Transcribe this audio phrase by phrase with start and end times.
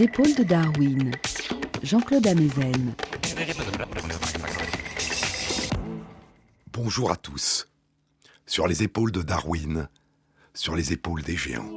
[0.00, 1.12] Épaules de Darwin,
[1.82, 2.94] Jean-Claude Amezen.
[6.72, 7.68] Bonjour à tous.
[8.46, 9.88] Sur les épaules de Darwin,
[10.52, 11.70] sur les épaules des géants.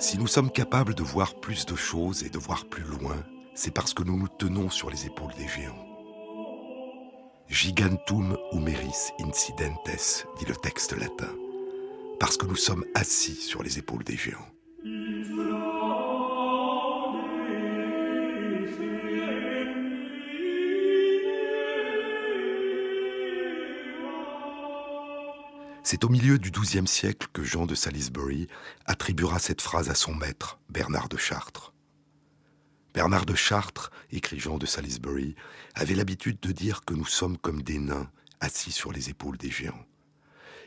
[0.00, 3.22] Si nous sommes capables de voir plus de choses et de voir plus loin,
[3.54, 5.86] c'est parce que nous nous tenons sur les épaules des géants.
[7.48, 11.32] Gigantum humeris incidentes, dit le texte latin,
[12.18, 14.53] parce que nous sommes assis sur les épaules des géants.
[14.84, 14.92] C'est
[26.04, 28.46] au milieu du XIIe siècle que Jean de Salisbury
[28.84, 31.72] attribuera cette phrase à son maître, Bernard de Chartres.
[32.92, 35.34] Bernard de Chartres, écrit Jean de Salisbury,
[35.74, 38.10] avait l'habitude de dire que nous sommes comme des nains
[38.40, 39.86] assis sur les épaules des géants.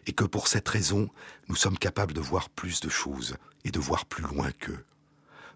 [0.08, 1.09] Et que pour cette raison,
[1.50, 4.83] nous sommes capables de voir plus de choses et de voir plus loin qu'eux.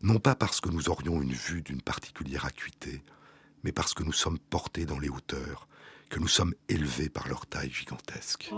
[0.04, 3.02] Non pas parce que nous aurions une vue d'une particulière acuité,
[3.64, 5.68] mais parce que nous sommes portés dans les hauteurs,
[6.10, 8.50] que nous sommes élevés par leur taille gigantesque.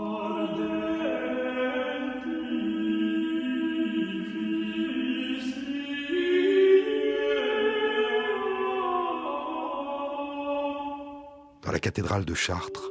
[11.62, 12.90] Dans la cathédrale de Chartres,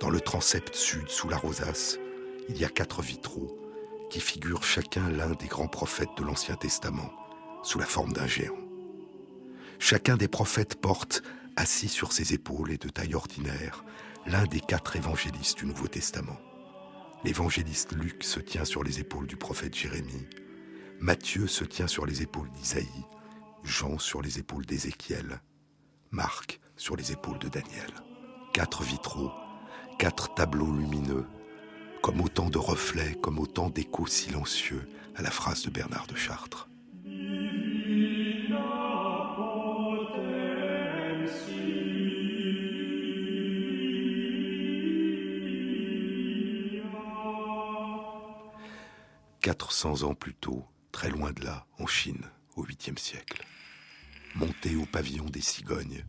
[0.00, 1.98] dans le transept sud sous la rosace,
[2.48, 3.60] il y a quatre vitraux
[4.10, 7.10] qui figurent chacun l'un des grands prophètes de l'Ancien Testament
[7.62, 8.58] sous la forme d'un géant.
[9.78, 11.22] Chacun des prophètes porte,
[11.56, 13.84] assis sur ses épaules et de taille ordinaire,
[14.26, 16.38] l'un des quatre évangélistes du Nouveau Testament.
[17.24, 20.26] L'évangéliste Luc se tient sur les épaules du prophète Jérémie,
[21.00, 23.06] Matthieu se tient sur les épaules d'Isaïe,
[23.62, 25.40] Jean sur les épaules d'Ézéchiel,
[26.10, 27.90] Marc sur les épaules de Daniel
[28.54, 29.32] quatre vitraux,
[29.98, 31.26] quatre tableaux lumineux,
[32.04, 36.68] comme autant de reflets, comme autant d'échos silencieux à la phrase de Bernard de Chartres.
[49.40, 52.26] Quatre cents ans plus tôt, très loin de là, en Chine,
[52.56, 53.46] au 8e siècle,
[54.34, 56.04] monté au pavillon des cigognes,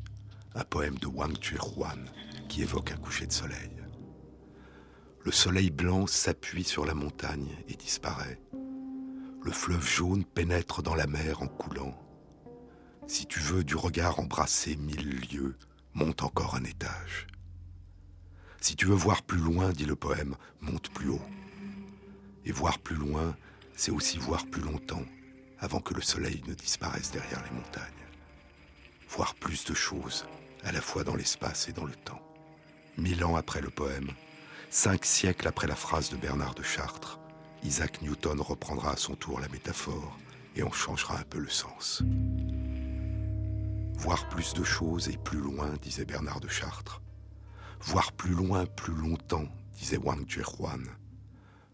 [0.56, 2.04] un poème de Wang Chuan
[2.50, 3.75] qui évoque un coucher de soleil.
[5.26, 8.40] Le soleil blanc s'appuie sur la montagne et disparaît.
[9.42, 12.00] Le fleuve jaune pénètre dans la mer en coulant.
[13.08, 15.58] Si tu veux du regard embrasser mille lieues,
[15.96, 17.26] monte encore un étage.
[18.62, 21.28] Si tu veux voir plus loin, dit le poème, monte plus haut.
[22.46, 23.36] Et voir plus loin,
[23.74, 25.06] c'est aussi voir plus longtemps,
[25.58, 27.84] avant que le soleil ne disparaisse derrière les montagnes.
[29.10, 30.28] Voir plus de choses,
[30.64, 32.22] à la fois dans l'espace et dans le temps.
[33.00, 34.12] Mille ans après le poème,
[34.70, 37.20] cinq siècles après la phrase de Bernard de Chartres,
[37.64, 40.18] Isaac Newton reprendra à son tour la métaphore
[40.56, 42.04] et en changera un peu le sens.
[43.98, 47.02] Voir plus de choses et plus loin, disait Bernard de Chartres.
[47.82, 50.86] Voir plus loin, plus longtemps, disait Wang Juan.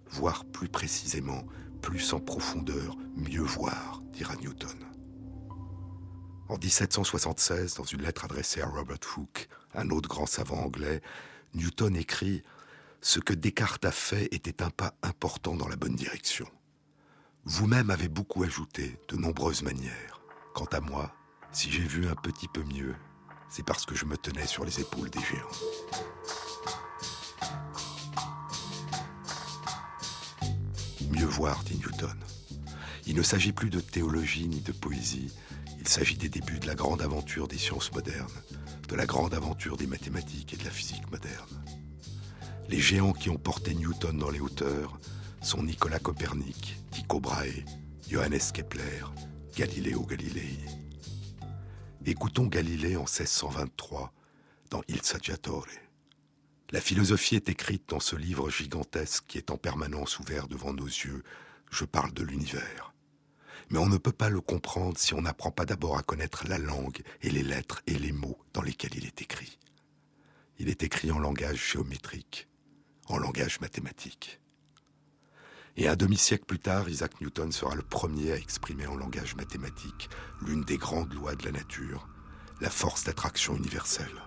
[0.10, 1.44] Voir plus précisément,
[1.82, 4.78] plus en profondeur, mieux voir, dira Newton.
[6.48, 11.02] En 1776, dans une lettre adressée à Robert Hooke, un autre grand savant anglais,
[11.54, 12.44] Newton écrit
[13.04, 16.46] Ce que Descartes a fait était un pas important dans la bonne direction.
[17.46, 20.22] Vous-même avez beaucoup ajouté, de nombreuses manières.
[20.54, 21.12] Quant à moi,
[21.52, 22.94] si j'ai vu un petit peu mieux,
[23.50, 25.48] c'est parce que je me tenais sur les épaules des géants.
[31.10, 32.20] Mieux voir, dit Newton.
[33.08, 35.34] Il ne s'agit plus de théologie ni de poésie,
[35.80, 38.30] il s'agit des débuts de la grande aventure des sciences modernes,
[38.88, 41.50] de la grande aventure des mathématiques et de la physique moderne.
[42.72, 44.98] Les géants qui ont porté Newton dans les hauteurs
[45.42, 47.66] sont Nicolas Copernic, Tycho Brahe,
[48.10, 49.04] Johannes Kepler,
[49.58, 50.58] Galileo Galilei.
[52.06, 54.14] Écoutons Galilée en 1623
[54.70, 55.68] dans Il Saggiatore.
[56.72, 60.86] La philosophie est écrite dans ce livre gigantesque qui est en permanence ouvert devant nos
[60.86, 61.24] yeux.
[61.72, 62.94] Je parle de l'univers.
[63.70, 66.58] Mais on ne peut pas le comprendre si on n'apprend pas d'abord à connaître la
[66.58, 69.60] langue et les lettres et les mots dans lesquels il est écrit.
[70.58, 72.48] Il est écrit en langage géométrique,
[73.18, 74.40] langage mathématique.
[75.78, 80.10] Et un demi-siècle plus tard, Isaac Newton sera le premier à exprimer en langage mathématique
[80.42, 82.08] l'une des grandes lois de la nature,
[82.60, 84.22] la force d'attraction universelle.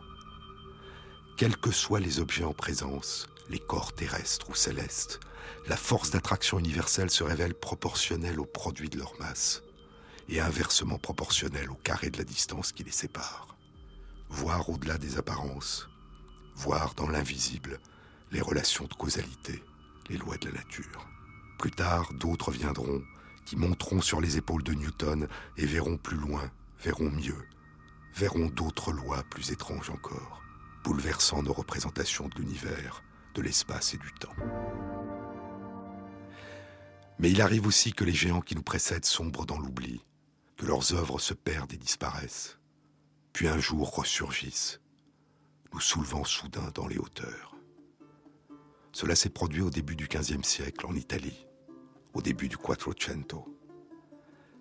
[1.36, 5.20] Quels que soient les objets en présence, les corps terrestres ou célestes,
[5.66, 9.62] la force d'attraction universelle se révèle proportionnelle au produit de leur masse
[10.28, 13.56] et inversement proportionnelle au carré de la distance qui les sépare.
[14.30, 15.88] Voir au-delà des apparences,
[16.54, 17.80] voir dans l'invisible
[18.34, 19.62] les relations de causalité,
[20.10, 21.06] les lois de la nature.
[21.56, 23.00] Plus tard, d'autres viendront
[23.46, 26.50] qui monteront sur les épaules de Newton et verront plus loin,
[26.80, 27.46] verront mieux,
[28.12, 30.42] verront d'autres lois plus étranges encore,
[30.82, 33.04] bouleversant nos représentations de l'univers,
[33.34, 34.34] de l'espace et du temps.
[37.20, 40.04] Mais il arrive aussi que les géants qui nous précèdent sombrent dans l'oubli,
[40.56, 42.58] que leurs œuvres se perdent et disparaissent,
[43.32, 44.80] puis un jour ressurgissent,
[45.72, 47.53] nous soulevant soudain dans les hauteurs.
[48.94, 51.48] Cela s'est produit au début du XVe siècle en Italie,
[52.14, 53.44] au début du Quattrocento.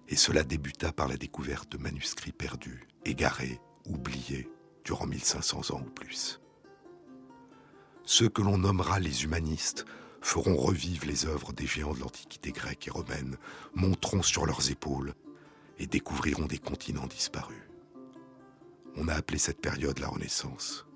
[0.09, 4.49] Et cela débuta par la découverte de manuscrits perdus, égarés, oubliés,
[4.83, 6.41] durant 1500 ans ou plus.
[8.05, 9.85] Ceux que l'on nommera les humanistes
[10.19, 13.37] feront revivre les œuvres des géants de l'Antiquité grecque et romaine,
[13.75, 15.13] monteront sur leurs épaules
[15.77, 17.69] et découvriront des continents disparus.
[18.95, 20.87] On a appelé cette période la Renaissance.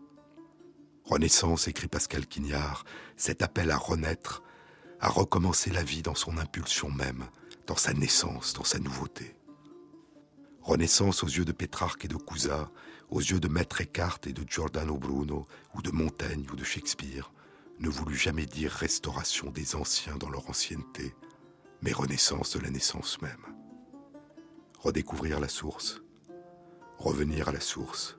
[1.07, 2.83] Renaissance, écrit Pascal Quignard,
[3.15, 4.43] cet appel à renaître,
[4.99, 7.27] à recommencer la vie dans son impulsion même,
[7.65, 9.37] dans sa naissance, dans sa nouveauté.
[10.61, 12.69] Renaissance aux yeux de Pétrarque et de Cousa,
[13.09, 15.45] aux yeux de Maître Eckhart et de Giordano Bruno,
[15.75, 17.31] ou de Montaigne ou de Shakespeare,
[17.79, 21.15] ne voulut jamais dire restauration des anciens dans leur ancienneté,
[21.81, 23.45] mais renaissance de la naissance même.
[24.77, 26.01] Redécouvrir la source,
[26.97, 28.17] revenir à la source,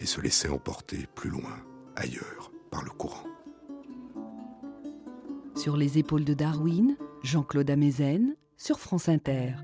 [0.00, 1.64] et se laisser emporter plus loin,
[1.96, 3.26] ailleurs, par le courant.
[5.54, 9.54] Sur les épaules de Darwin, Jean-Claude Amezen, sur France Inter.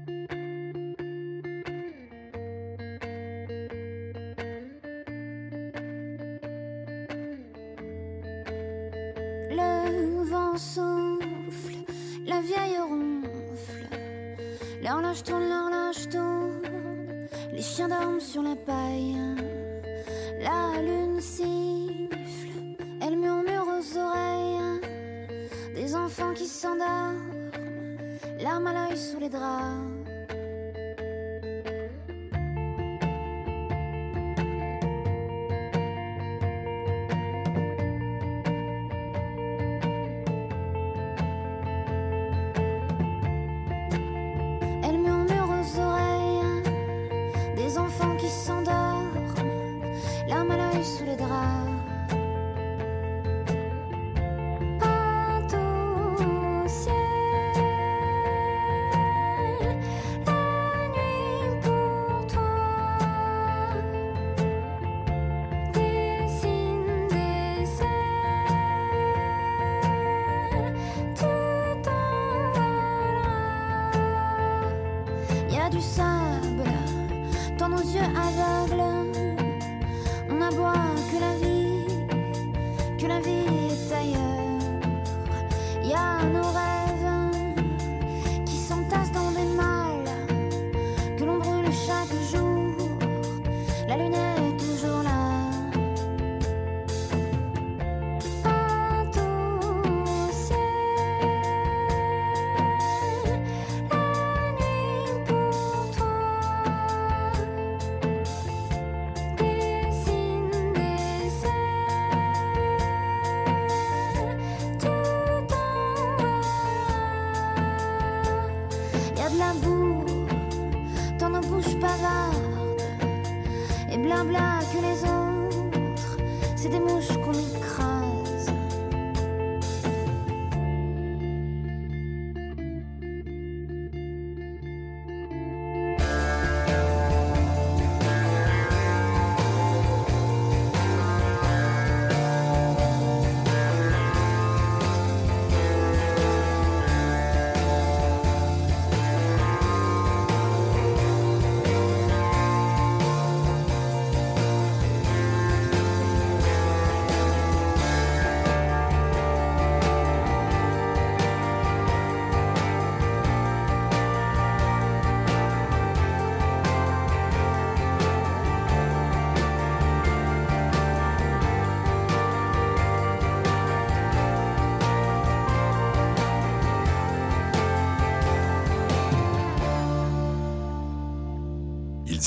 [91.70, 92.00] Que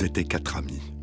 [0.04, 0.94] étaient quatre amis.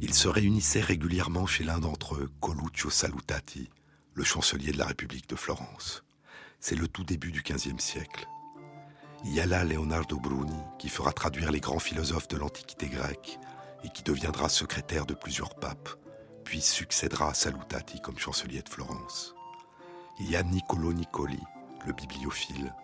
[0.00, 3.68] Ils se réunissaient régulièrement chez l'un d'entre eux, Coluccio Salutati,
[4.14, 6.04] le chancelier de la République de Florence.
[6.60, 8.26] C'est le tout début du XVe siècle.
[9.24, 13.38] Il y a là Leonardo Bruni, qui fera traduire les grands philosophes de l'Antiquité grecque
[13.84, 15.90] et qui deviendra secrétaire de plusieurs papes,
[16.44, 19.34] puis succédera à Salutati comme chancelier de Florence.
[20.20, 21.42] Il y a Niccolo Niccoli,
[21.86, 22.74] le bibliophile,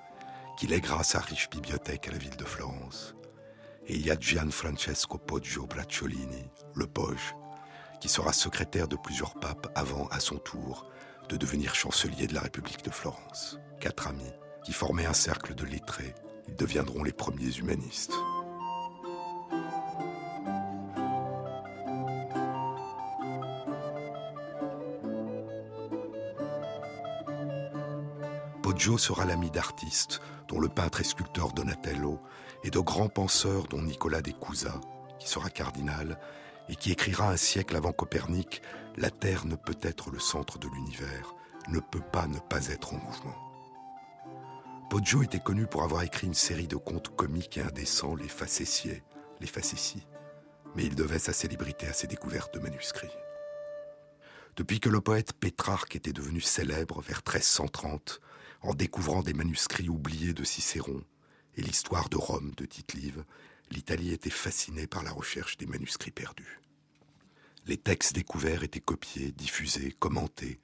[0.57, 3.15] qui lèguera sa riche bibliothèque à la ville de Florence.
[3.87, 7.35] Et il y a Gianfrancesco Poggio Bracciolini, le Poge,
[8.01, 10.87] qui sera secrétaire de plusieurs papes avant, à son tour,
[11.29, 13.59] de devenir chancelier de la République de Florence.
[13.81, 14.33] Quatre amis
[14.65, 16.15] qui formaient un cercle de lettrés,
[16.49, 18.15] ils deviendront les premiers humanistes.
[28.75, 32.19] Poggio sera l'ami d'artistes, dont le peintre et sculpteur Donatello,
[32.65, 34.81] et de grands penseurs, dont Nicolas de Cusa,
[35.21, 36.19] qui sera cardinal,
[36.69, 38.63] et qui écrira un siècle avant Copernic
[38.97, 41.37] La Terre ne peut être le centre de l'univers,
[41.69, 43.37] ne peut pas ne pas être en mouvement.
[44.91, 49.05] Poggio était connu pour avoir écrit une série de contes comiques et indécents, les facétiés,
[49.39, 50.05] les facéties,
[50.75, 53.17] mais il devait sa célébrité à ses découvertes de manuscrits.
[54.57, 58.21] Depuis que le poète Pétrarque était devenu célèbre vers 1330,
[58.65, 61.03] en découvrant des manuscrits oubliés de Cicéron
[61.57, 63.25] et l'histoire de Rome de Tite-Live,
[63.71, 66.61] l'Italie était fascinée par la recherche des manuscrits perdus.
[67.67, 70.61] Les textes découverts étaient copiés, diffusés, commentés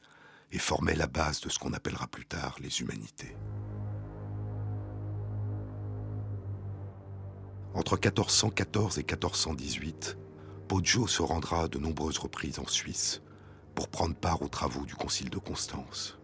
[0.51, 3.37] et formaient la base de ce qu'on appellera plus tard les humanités.
[7.75, 10.17] Entre 1414 et 1418,
[10.69, 13.21] Poggio se rendra à de nombreuses reprises en Suisse
[13.75, 16.20] pour prendre part aux travaux du Concile de Constance.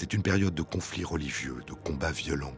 [0.00, 2.56] C'est une période de conflits religieux, de combats violents,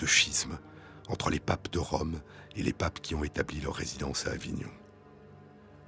[0.00, 0.58] de schismes
[1.06, 2.20] entre les papes de Rome
[2.56, 4.68] et les papes qui ont établi leur résidence à Avignon.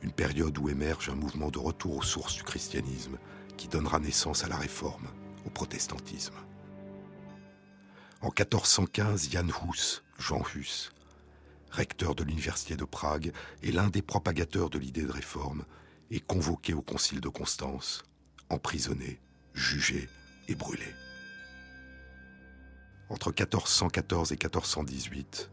[0.03, 3.19] Une période où émerge un mouvement de retour aux sources du christianisme
[3.57, 5.09] qui donnera naissance à la réforme,
[5.45, 6.37] au protestantisme.
[8.21, 10.93] En 1415, Jan Hus, Jean Hus,
[11.73, 13.33] recteur de l'université de Prague
[13.65, 15.65] et l'un des propagateurs de l'idée de réforme,
[16.13, 18.05] est convoqué au concile de Constance,
[18.49, 19.19] emprisonné,
[19.55, 20.09] jugé
[20.49, 20.57] et.
[23.09, 25.51] Entre 1414 et 1418,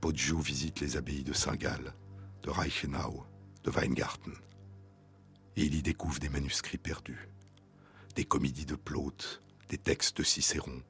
[0.00, 1.94] Poggio visite les abbayes de Saint-Gall,
[2.42, 3.24] de Reichenau,
[3.64, 4.34] de Weingarten.
[5.56, 7.28] Et il y découvre des manuscrits perdus,
[8.14, 10.82] des comédies de Plaute, des textes de Cicéron.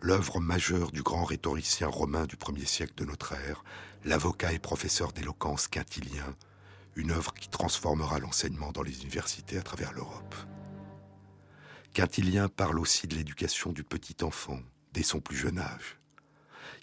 [0.00, 3.64] L'œuvre majeure du grand rhétoricien romain du premier siècle de notre ère,
[4.04, 6.36] l'avocat et professeur d'éloquence Quintilien,
[6.96, 10.34] une œuvre qui transformera l'enseignement dans les universités à travers l'Europe.
[11.92, 14.60] Quintilien parle aussi de l'éducation du petit enfant,
[14.94, 15.98] dès son plus jeune âge.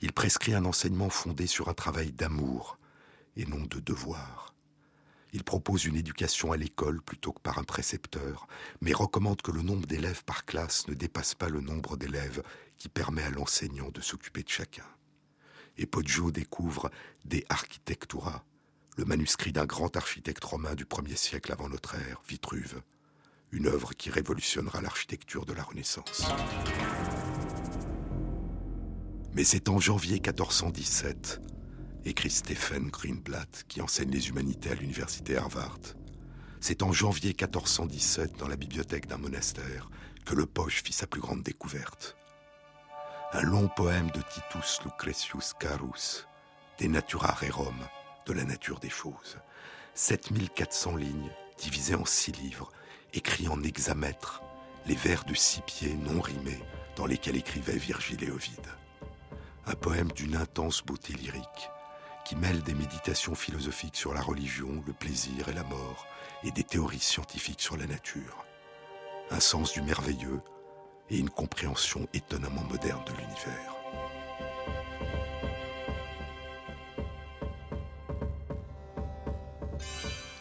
[0.03, 2.77] Il prescrit un enseignement fondé sur un travail d'amour
[3.35, 4.53] et non de devoir.
[5.33, 8.45] Il propose une éducation à l'école plutôt que par un précepteur,
[8.81, 12.43] mais recommande que le nombre d'élèves par classe ne dépasse pas le nombre d'élèves
[12.77, 14.85] qui permet à l'enseignant de s'occuper de chacun.
[15.77, 16.91] Et Poggio découvre
[17.25, 18.45] De Architectura,
[18.95, 22.83] le manuscrit d'un grand architecte romain du 1er siècle avant notre ère, Vitruve,
[23.51, 26.27] une œuvre qui révolutionnera l'architecture de la Renaissance.
[29.33, 31.41] Mais c'est en janvier 1417,
[32.05, 35.79] écrit Stephen Greenblatt, qui enseigne les humanités à l'université Harvard.
[36.61, 39.89] C'est en janvier 1417, dans la bibliothèque d'un monastère,
[40.25, 42.17] que le Poche fit sa plus grande découverte.
[43.31, 46.27] Un long poème de Titus Lucretius Carus,
[46.79, 47.77] De Natura Rerum,
[48.25, 49.37] de la nature des choses.
[49.93, 52.71] 7400 lignes, divisées en six livres,
[53.13, 54.41] écrit en hexamètre,
[54.85, 56.59] les vers de six pieds non rimés
[56.95, 58.67] dans lesquels écrivait Virgile et Ovide.
[59.65, 61.69] Un poème d'une intense beauté lyrique
[62.25, 66.05] qui mêle des méditations philosophiques sur la religion, le plaisir et la mort
[66.43, 68.45] et des théories scientifiques sur la nature.
[69.31, 70.41] Un sens du merveilleux
[71.09, 73.75] et une compréhension étonnamment moderne de l'univers.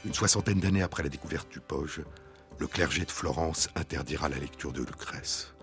[0.04, 2.02] Une soixantaine d'années après la découverte du Poge,
[2.59, 5.55] le clergé de Florence interdira la lecture de Lucrèce.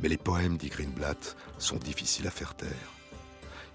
[0.00, 2.92] Mais les poèmes, dit Greenblatt, sont difficiles à faire taire.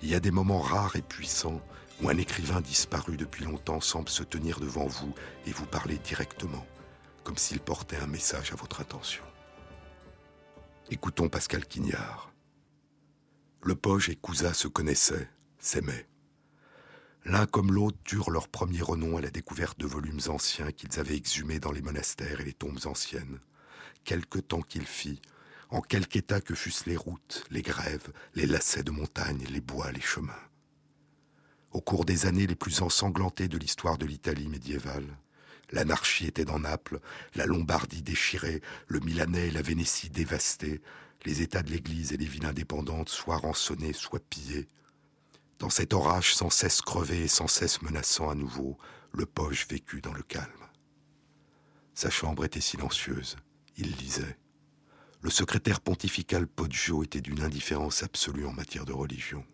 [0.02, 1.62] Il y a des moments rares et puissants
[2.02, 5.14] où un écrivain disparu depuis longtemps semble se tenir devant vous
[5.46, 6.66] et vous parler directement,
[7.24, 9.24] comme s'il portait un message à votre intention.
[10.90, 12.32] Écoutons Pascal Quignard.
[13.64, 16.08] Le Poge et Cousa se connaissaient, s'aimaient.
[17.24, 21.16] L'un comme l'autre durent leur premier renom à la découverte de volumes anciens qu'ils avaient
[21.16, 23.40] exhumés dans les monastères et les tombes anciennes.
[24.04, 25.22] Quelque temps qu'il fit,
[25.70, 29.92] en quelque état que fussent les routes, les grèves, les lacets de montagne, les bois,
[29.92, 30.34] les chemins.
[31.72, 35.18] Au cours des années les plus ensanglantées de l'histoire de l'Italie médiévale,
[35.72, 37.00] l'anarchie était dans Naples,
[37.36, 40.82] la Lombardie déchirée, le Milanais et la Vénétie dévastés,
[41.24, 44.68] les États de l'Église et les villes indépendantes soit rançonnés, soit pillés,
[45.62, 48.80] dans cet orage sans cesse crevé et sans cesse menaçant à nouveau,
[49.12, 50.48] le poche vécut dans le calme.
[51.94, 53.36] Sa chambre était silencieuse.
[53.78, 54.40] Il lisait.
[55.22, 59.46] Le secrétaire pontifical Poggio était d'une indifférence absolue en matière de religion.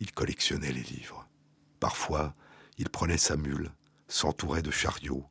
[0.00, 1.28] Il collectionnait les livres.
[1.78, 2.34] Parfois,
[2.76, 3.70] il prenait sa mule,
[4.08, 5.24] s'entourait de chariots,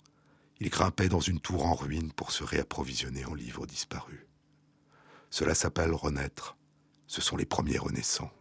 [0.61, 4.25] il grimpait dans une tour en ruine pour se réapprovisionner en livres disparus.
[5.29, 6.55] Cela s'appelle renaître.
[7.07, 8.31] Ce sont les premiers renaissants.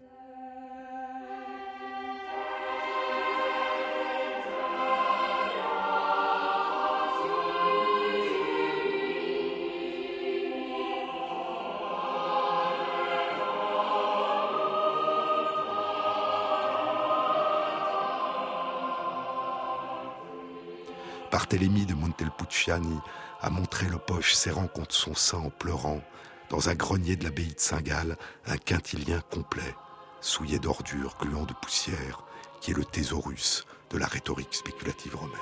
[21.55, 22.99] Barthélemy de Montelpucciani
[23.41, 26.03] a montré le poche serrant contre son sein en pleurant,
[26.51, 29.77] dans un grenier de l'abbaye de Saint-Gall, un quintilien complet,
[30.21, 32.25] souillé d'ordures, gluant de poussière,
[32.61, 35.39] qui est le thésaurus de la rhétorique spéculative romaine.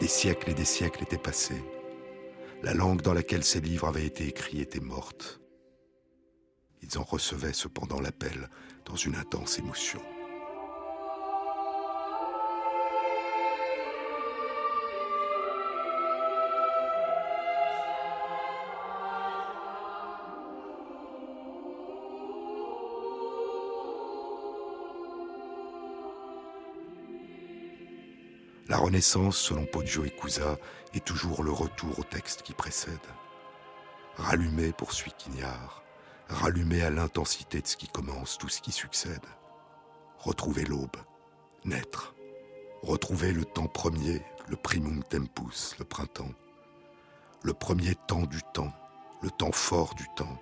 [0.00, 1.62] Des siècles et des siècles étaient passés.
[2.62, 5.42] La langue dans laquelle ces livres avaient été écrits était morte.
[6.80, 8.48] Ils en recevaient cependant l'appel
[8.86, 10.00] dans une intense émotion.
[28.80, 30.56] Renaissance, selon Poggio et Cusa,
[30.94, 32.98] est toujours le retour au texte qui précède.
[34.16, 35.82] Rallumer, poursuit Quignard,
[36.28, 39.26] rallumer à l'intensité de ce qui commence tout ce qui succède.
[40.18, 40.96] Retrouver l'aube,
[41.66, 42.14] naître,
[42.82, 46.32] retrouver le temps premier, le primum tempus, le printemps,
[47.42, 48.72] le premier temps du temps,
[49.20, 50.40] le temps fort du temps,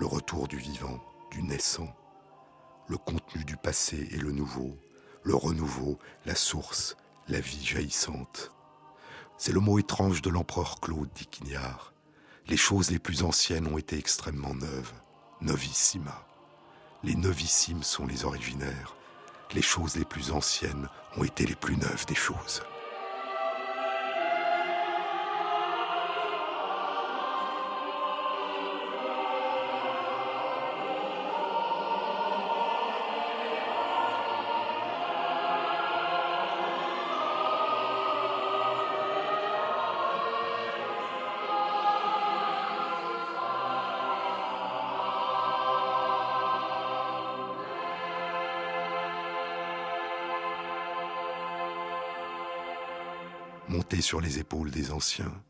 [0.00, 1.94] le retour du vivant, du naissant,
[2.88, 4.76] le contenu du passé et le nouveau,
[5.22, 6.96] le renouveau, la source,
[7.28, 8.52] la vie jaillissante.
[9.38, 11.92] C'est le mot étrange de l'empereur Claude, dit Quignard.
[12.46, 14.92] Les choses les plus anciennes ont été extrêmement neuves,
[15.40, 16.26] novissima.
[17.02, 18.96] Les novissimes sont les originaires.
[19.54, 22.62] Les choses les plus anciennes ont été les plus neuves des choses.
[54.00, 55.42] Sur les épaules des anciens,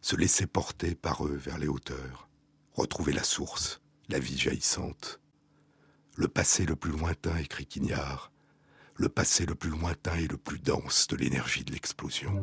[0.00, 2.28] se laisser porter par eux vers les hauteurs,
[2.74, 5.20] retrouver la source, la vie jaillissante.
[6.16, 8.32] Le passé le plus lointain, écrit Quignard,
[8.96, 12.42] le passé le plus lointain et le plus dense de l'énergie de l'explosion.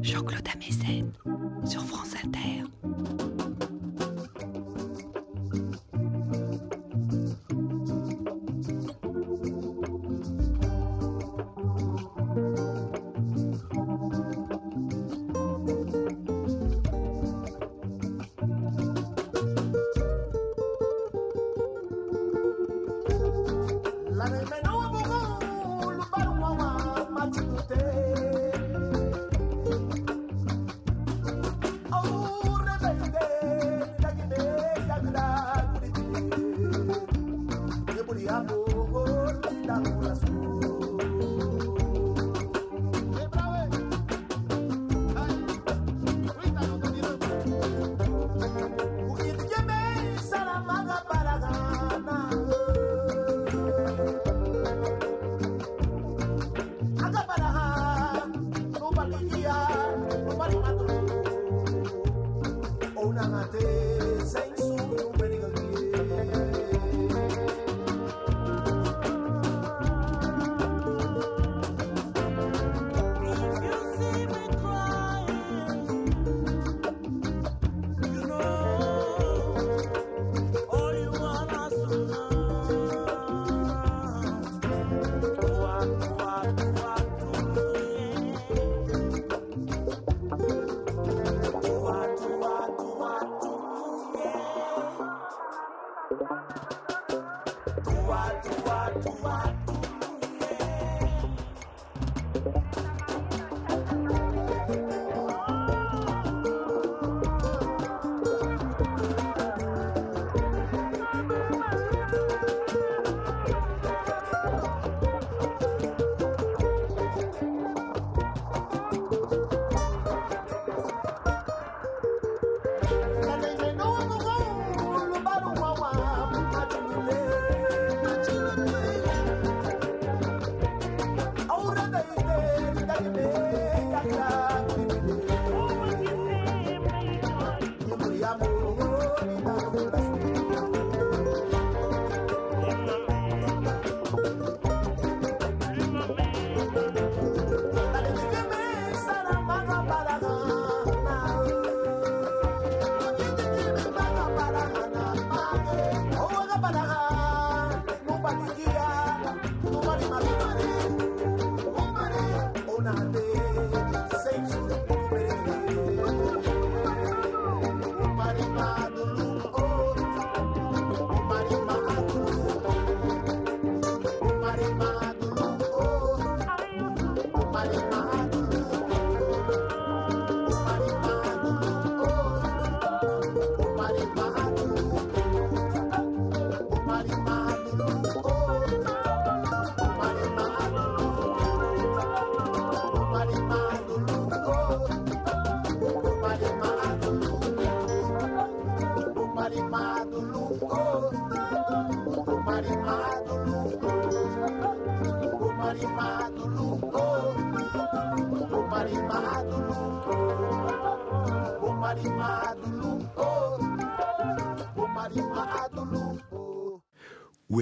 [0.00, 1.12] Jean-Claude Amezen
[1.64, 2.64] sur France Inter.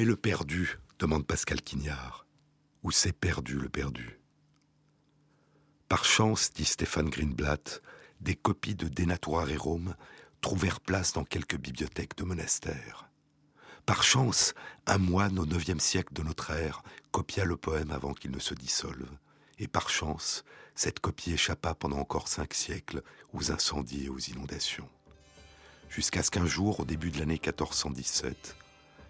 [0.08, 2.24] Le perdu demande Pascal Quignard.
[2.82, 4.18] Où s'est perdu le perdu?
[5.86, 7.82] Par chance, dit Stéphane Greenblatt,
[8.22, 9.94] des copies de Denatura Rome
[10.40, 13.10] trouvèrent place dans quelques bibliothèques de monastères.
[13.84, 14.54] Par chance,
[14.86, 18.54] un moine au IXe siècle de notre ère copia le poème avant qu'il ne se
[18.54, 19.10] dissolve.
[19.58, 20.42] Et par chance,
[20.74, 23.02] cette copie échappa pendant encore cinq siècles
[23.34, 24.88] aux incendies et aux inondations.
[25.90, 28.56] Jusqu'à ce qu'un jour, au début de l'année 1417,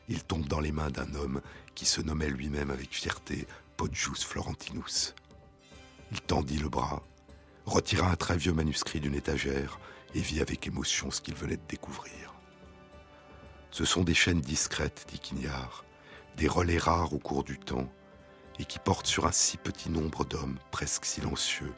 [0.09, 1.41] il tombe dans les mains d'un homme
[1.75, 5.15] qui se nommait lui-même avec fierté Poggius Florentinus.
[6.11, 7.03] Il tendit le bras,
[7.67, 9.79] retira un très vieux manuscrit d'une étagère
[10.15, 12.35] et vit avec émotion ce qu'il venait de découvrir.
[13.71, 15.85] Ce sont des chaînes discrètes, dit Quignard,
[16.37, 17.93] des relais rares au cours du temps,
[18.59, 21.73] et qui portent sur un si petit nombre d'hommes presque silencieux,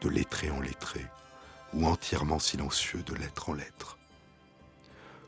[0.00, 1.04] de lettré en lettré,
[1.74, 3.98] ou entièrement silencieux de lettre en lettre.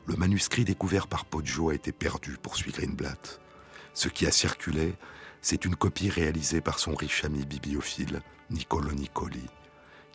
[0.07, 3.41] Le manuscrit découvert par Poggio a été perdu, poursuit Greenblatt.
[3.93, 4.93] Ce qui a circulé,
[5.41, 9.43] c'est une copie réalisée par son riche ami bibliophile, Niccolo Niccoli,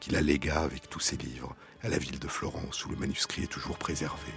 [0.01, 3.43] qui la légua avec tous ses livres à la ville de Florence où le manuscrit
[3.43, 4.33] est toujours préservé.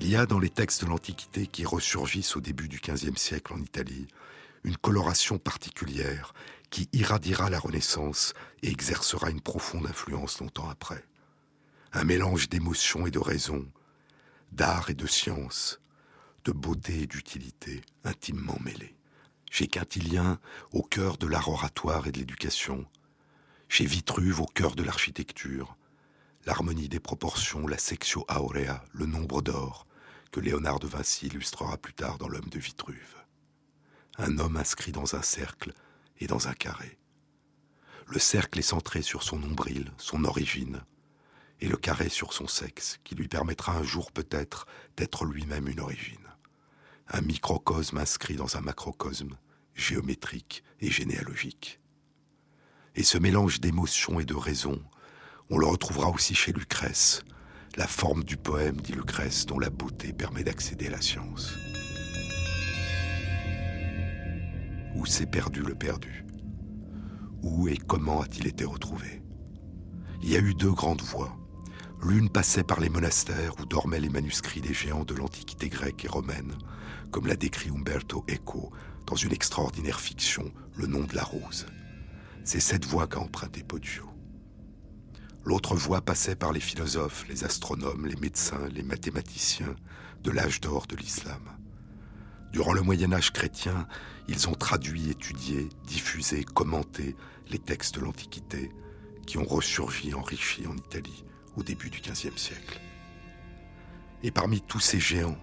[0.00, 3.52] Il y a dans les textes de l'Antiquité qui ressurgissent au début du XVe siècle
[3.52, 4.08] en Italie
[4.64, 6.32] une coloration particulière
[6.74, 8.34] qui irradiera la Renaissance
[8.64, 11.04] et exercera une profonde influence longtemps après.
[11.92, 13.64] Un mélange d'émotion et de raison,
[14.50, 15.78] d'art et de science,
[16.44, 18.96] de beauté et d'utilité, intimement mêlés.
[19.52, 20.40] Chez Quintilien,
[20.72, 22.86] au cœur de l'art oratoire et de l'éducation,
[23.68, 25.76] chez Vitruve, au cœur de l'architecture,
[26.44, 29.86] l'harmonie des proportions, la sectio aurea, le nombre d'or,
[30.32, 33.14] que Léonard de Vinci illustrera plus tard dans L'homme de Vitruve.
[34.18, 35.72] Un homme inscrit dans un cercle
[36.20, 36.98] et dans un carré.
[38.06, 40.82] Le cercle est centré sur son nombril, son origine,
[41.60, 45.80] et le carré sur son sexe, qui lui permettra un jour peut-être d'être lui-même une
[45.80, 46.18] origine.
[47.08, 49.36] Un microcosme inscrit dans un macrocosme,
[49.74, 51.80] géométrique et généalogique.
[52.94, 54.82] Et ce mélange d'émotion et de raison,
[55.50, 57.22] on le retrouvera aussi chez Lucrèce,
[57.76, 61.54] la forme du poème, dit Lucrèce, dont la beauté permet d'accéder à la science.
[64.94, 66.24] Où s'est perdu le perdu?
[67.42, 69.22] Où et comment a-t-il été retrouvé?
[70.22, 71.36] Il y a eu deux grandes voies.
[72.02, 76.08] L'une passait par les monastères où dormaient les manuscrits des géants de l'Antiquité grecque et
[76.08, 76.54] romaine,
[77.10, 78.72] comme l'a décrit Umberto Eco
[79.06, 81.66] dans une extraordinaire fiction, Le nom de la rose.
[82.44, 84.08] C'est cette voie qu'a emprunté Poggio.
[85.44, 89.76] L'autre voie passait par les philosophes, les astronomes, les médecins, les mathématiciens
[90.22, 91.42] de l'âge d'or de l'islam.
[92.54, 93.88] Durant le Moyen Âge chrétien,
[94.28, 97.16] ils ont traduit, étudié, diffusé, commenté
[97.50, 98.70] les textes de l'Antiquité
[99.26, 101.24] qui ont ressurgi, enrichi en Italie
[101.56, 102.80] au début du XVe siècle.
[104.22, 105.36] Et parmi tous ces géants,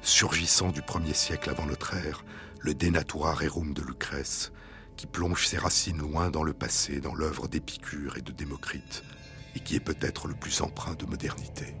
[0.00, 2.24] surgissant du premier siècle avant notre ère,
[2.60, 4.50] le Denatura Rerum de Lucrèce,
[4.96, 9.04] qui plonge ses racines loin dans le passé, dans l'œuvre d'Épicure et de Démocrite,
[9.56, 11.74] et qui est peut-être le plus empreint de modernité.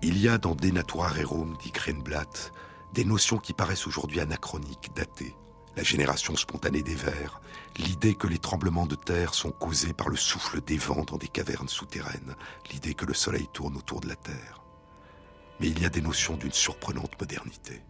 [0.00, 2.52] Il y a dans De Natura Rerum, dit Krenblatt,
[2.94, 5.34] des notions qui paraissent aujourd'hui anachroniques, datées.
[5.76, 7.40] La génération spontanée des vers,
[7.78, 11.26] l'idée que les tremblements de terre sont causés par le souffle des vents dans des
[11.26, 12.36] cavernes souterraines,
[12.70, 14.62] l'idée que le soleil tourne autour de la Terre.
[15.58, 17.82] Mais il y a des notions d'une surprenante modernité.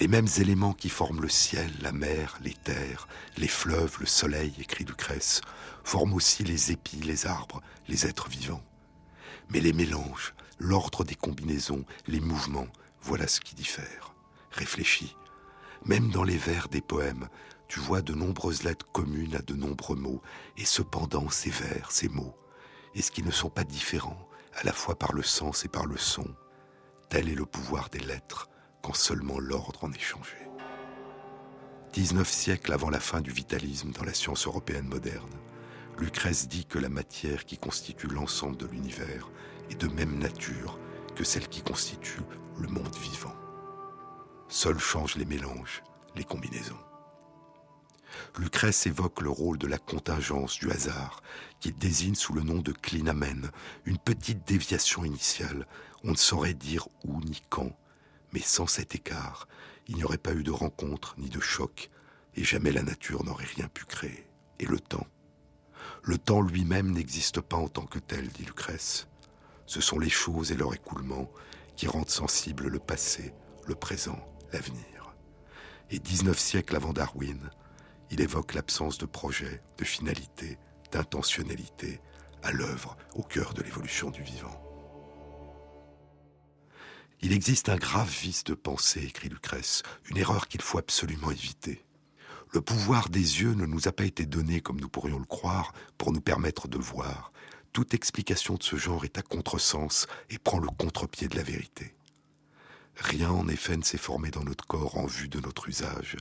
[0.00, 3.08] Les mêmes éléments qui forment le ciel, la mer, les terres,
[3.38, 5.40] les fleuves, le soleil, écrit Lucrèce,
[5.82, 8.64] forment aussi les épis, les arbres, les êtres vivants.
[9.48, 12.68] Mais les mélanges, l'ordre des combinaisons, les mouvements,
[13.02, 14.14] voilà ce qui diffère.
[14.52, 15.16] Réfléchis.
[15.86, 17.28] Même dans les vers des poèmes,
[17.66, 20.20] tu vois de nombreuses lettres communes à de nombreux mots,
[20.58, 22.36] et cependant ces vers, ces mots,
[22.94, 25.96] est-ce qu'ils ne sont pas différents, à la fois par le sens et par le
[25.96, 26.26] son
[27.08, 28.48] Tel est le pouvoir des lettres,
[28.82, 30.36] quand seulement l'ordre en est changé.
[31.94, 35.30] 19 siècles avant la fin du vitalisme dans la science européenne moderne,
[35.98, 39.30] Lucrèce dit que la matière qui constitue l'ensemble de l'univers
[39.74, 40.78] de même nature
[41.14, 42.22] que celle qui constitue
[42.58, 43.34] le monde vivant.
[44.48, 45.82] Seuls changent les mélanges,
[46.16, 46.78] les combinaisons.
[48.38, 51.22] Lucrèce évoque le rôle de la contingence, du hasard,
[51.60, 53.50] qu'il désigne sous le nom de clinamen,
[53.84, 55.66] une petite déviation initiale.
[56.04, 57.70] On ne saurait dire où ni quand,
[58.32, 59.46] mais sans cet écart,
[59.86, 61.90] il n'y aurait pas eu de rencontre ni de choc,
[62.34, 64.26] et jamais la nature n'aurait rien pu créer.
[64.58, 65.06] Et le temps?
[66.02, 69.08] Le temps lui-même n'existe pas en tant que tel, dit Lucrèce.
[69.70, 71.30] Ce sont les choses et leur écoulement
[71.76, 73.32] qui rendent sensible le passé,
[73.68, 74.18] le présent,
[74.52, 75.14] l'avenir.
[75.90, 77.50] Et 19 siècles avant Darwin,
[78.10, 80.58] il évoque l'absence de projet, de finalité,
[80.90, 82.00] d'intentionnalité
[82.42, 84.60] à l'œuvre au cœur de l'évolution du vivant.
[87.20, 91.84] Il existe un grave vice de pensée, écrit Lucrèce, une erreur qu'il faut absolument éviter.
[92.52, 95.72] Le pouvoir des yeux ne nous a pas été donné, comme nous pourrions le croire,
[95.96, 97.30] pour nous permettre de voir.
[97.72, 101.94] Toute explication de ce genre est à contresens et prend le contre-pied de la vérité.
[102.96, 106.16] Rien en effet ne s'est formé dans notre corps en vue de notre usage,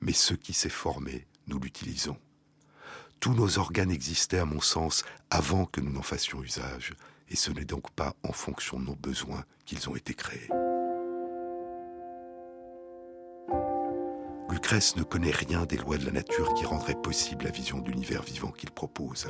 [0.00, 2.18] mais ce qui s'est formé, nous l'utilisons.
[3.20, 6.94] Tous nos organes existaient, à mon sens, avant que nous n'en fassions usage,
[7.28, 10.48] et ce n'est donc pas en fonction de nos besoins qu'ils ont été créés.
[14.70, 18.22] Ne connaît rien des lois de la nature qui rendraient possible la vision de l'univers
[18.22, 19.26] vivant qu'il propose,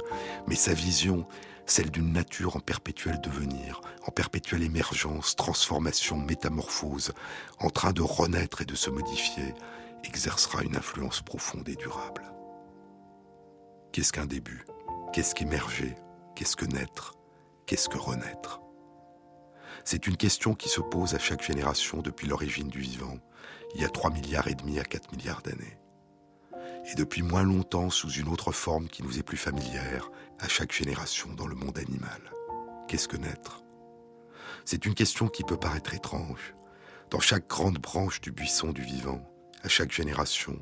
[0.49, 1.29] mais sa vision,
[1.65, 7.13] celle d'une nature en perpétuel devenir, en perpétuelle émergence, transformation, métamorphose,
[7.61, 9.55] en train de renaître et de se modifier,
[10.03, 12.33] exercera une influence profonde et durable.
[13.93, 14.67] Qu'est-ce qu'un début?
[15.13, 15.95] Qu'est-ce qu'émerger?
[16.35, 17.15] Qu'est-ce que naître?
[17.67, 18.61] Qu'est-ce que renaître?
[19.85, 23.19] C'est une question qui se pose à chaque génération depuis l'origine du vivant,
[23.75, 25.79] il y a 3 milliards et demi à 4 milliards d'années.
[26.91, 30.73] Et depuis moins longtemps sous une autre forme qui nous est plus familière à chaque
[30.73, 32.21] génération dans le monde animal.
[32.87, 33.63] Qu'est-ce que naître?
[34.65, 36.55] C'est une question qui peut paraître étrange.
[37.11, 39.23] Dans chaque grande branche du buisson du vivant,
[39.63, 40.59] à chaque génération,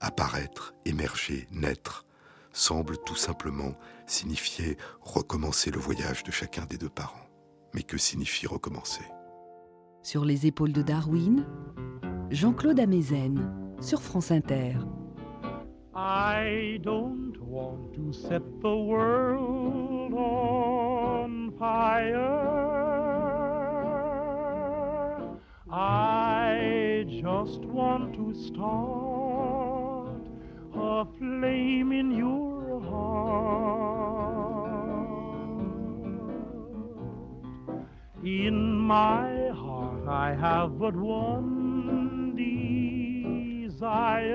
[0.00, 2.04] apparaître, émerger, naître,
[2.52, 3.74] semble tout simplement
[4.06, 7.26] signifier recommencer le voyage de chacun des deux parents.
[7.74, 9.04] Mais que signifie recommencer?
[10.02, 11.46] Sur les épaules de Darwin,
[12.30, 13.40] Jean-Claude Amezen,
[13.80, 14.74] sur France Inter.
[15.94, 22.18] I don't want to set the world on fire.
[25.70, 30.20] I just want to start
[30.74, 33.48] a flame in your heart.
[38.22, 41.57] In my heart, I have but one
[43.78, 44.34] desire,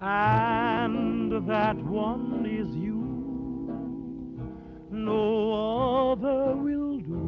[0.00, 2.96] and that one is you.
[4.90, 7.26] No other will do.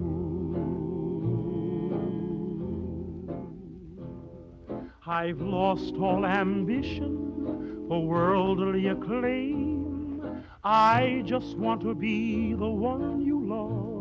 [5.07, 10.43] I've lost all ambition for worldly acclaim.
[10.65, 13.93] I just want to be the one you love.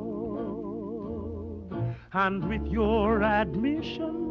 [2.14, 4.31] And with your admission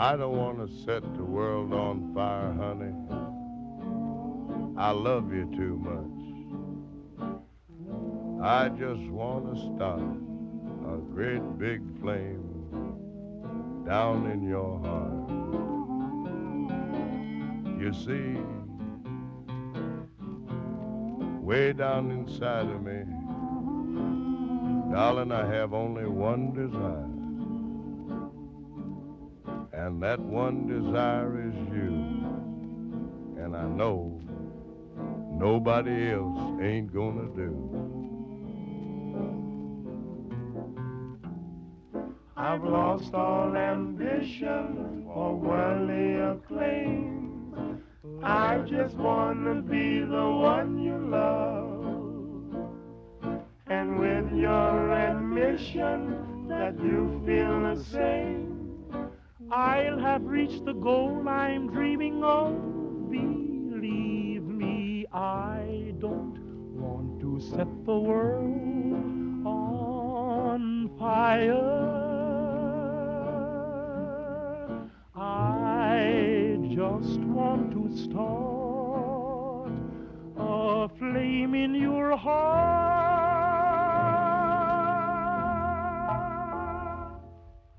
[0.00, 2.94] I don't want to set the world on fire, honey.
[4.78, 6.18] I love you too much.
[8.40, 10.00] I just want to start
[10.86, 12.44] a great big flame
[13.88, 15.30] down in your heart.
[17.80, 18.38] You see,
[21.42, 23.02] way down inside of me,
[24.92, 27.17] darling, I have only one desire.
[29.88, 31.94] And that one desire is you.
[33.42, 34.20] And I know
[35.32, 37.54] nobody else ain't gonna do.
[42.36, 47.80] I've lost all ambition for worldly acclaim.
[48.22, 51.86] I just want to be the one you love.
[53.68, 58.47] And with your admission that you feel the same,
[59.50, 62.52] I'll have reached the goal I'm dreaming of.
[63.10, 66.38] Believe me, I don't
[66.74, 71.88] want to set the world on fire.
[75.16, 79.72] I just want to start
[80.36, 82.68] a flame in your heart.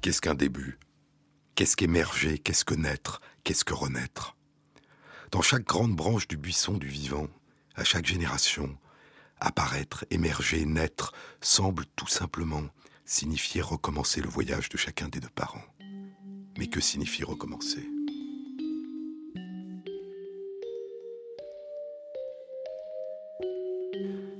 [0.01, 0.78] Qu'est-ce qu'un début
[1.59, 4.37] Qu'est-ce qu'émerger Qu'est-ce que naître Qu'est-ce que renaître?
[5.33, 7.27] Dans chaque grande branche du buisson du vivant,
[7.75, 8.77] à chaque génération,
[9.41, 12.63] apparaître, émerger, naître semble tout simplement
[13.03, 15.65] signifier recommencer le voyage de chacun des deux parents.
[16.57, 17.85] Mais que signifie recommencer?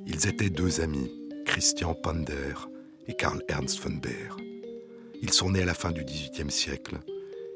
[0.08, 1.12] Ils étaient deux amis,
[1.46, 2.54] Christian Pander
[3.10, 4.38] et Karl Ernst von Baer.
[5.22, 7.00] Ils sont nés à la fin du XVIIIe siècle.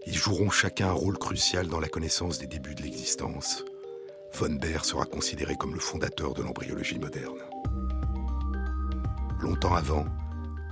[0.06, 3.64] Ils joueront chacun un rôle crucial dans la connaissance des débuts de l'existence.
[4.34, 7.40] Von Baer sera considéré comme le fondateur de l'embryologie moderne.
[9.40, 10.06] Longtemps avant,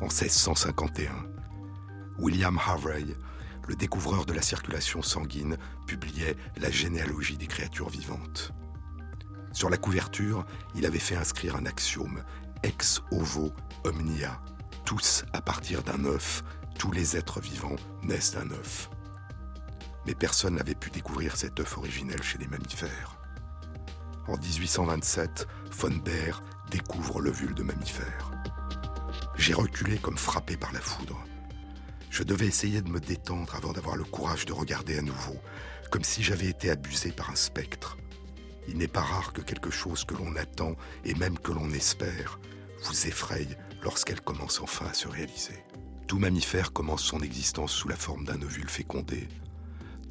[0.02, 1.12] en 1651,
[2.18, 3.06] William Harvey,
[3.68, 8.52] le découvreur de la circulation sanguine, publiait La généalogie des créatures vivantes.
[9.54, 12.24] Sur la couverture, il avait fait inscrire un axiome
[12.64, 13.52] ex ovo
[13.84, 14.42] omnia,
[14.86, 16.44] tous à partir d'un œuf
[16.78, 18.90] tous les êtres vivants naissent d'un œuf.
[20.06, 23.18] Mais personne n'avait pu découvrir cet œuf originel chez les mammifères.
[24.28, 28.32] En 1827, von Baer découvre l'ovule de mammifère.
[29.36, 31.24] J'ai reculé comme frappé par la foudre.
[32.10, 35.36] Je devais essayer de me détendre avant d'avoir le courage de regarder à nouveau,
[35.90, 37.98] comme si j'avais été abusé par un spectre.
[38.68, 42.40] Il n'est pas rare que quelque chose que l'on attend et même que l'on espère
[42.84, 43.48] vous effraie
[43.82, 45.64] lorsqu'elle commence enfin à se réaliser.
[46.08, 49.28] Tout mammifère commence son existence sous la forme d'un ovule fécondé.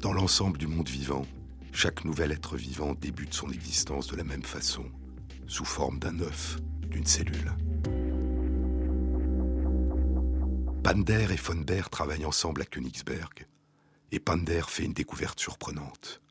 [0.01, 1.27] Dans l'ensemble du monde vivant,
[1.71, 4.91] chaque nouvel être vivant débute son existence de la même façon,
[5.45, 7.55] sous forme d'un œuf, d'une cellule.
[10.83, 13.45] Pander et von Baer travaillent ensemble à Königsberg,
[14.11, 16.23] et Pander fait une découverte surprenante.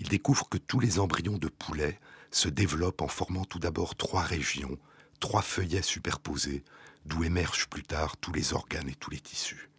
[0.00, 1.98] Il découvre que tous les embryons de poulet
[2.30, 4.76] se développent en formant tout d'abord trois régions,
[5.18, 6.62] trois feuillets superposés,
[7.06, 9.70] d'où émergent plus tard tous les organes et tous les tissus.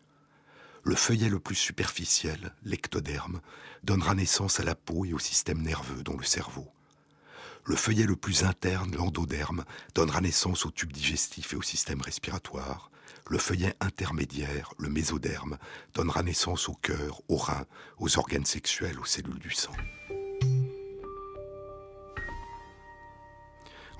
[0.89, 3.41] Le feuillet le plus superficiel, l'ectoderme,
[3.83, 6.67] donnera naissance à la peau et au système nerveux, dont le cerveau.
[7.63, 12.89] Le feuillet le plus interne, l'endoderme, donnera naissance au tube digestif et au système respiratoire.
[13.29, 15.59] Le feuillet intermédiaire, le mésoderme,
[15.93, 17.67] donnera naissance au cœur, aux reins,
[17.99, 19.75] aux organes sexuels, aux cellules du sang.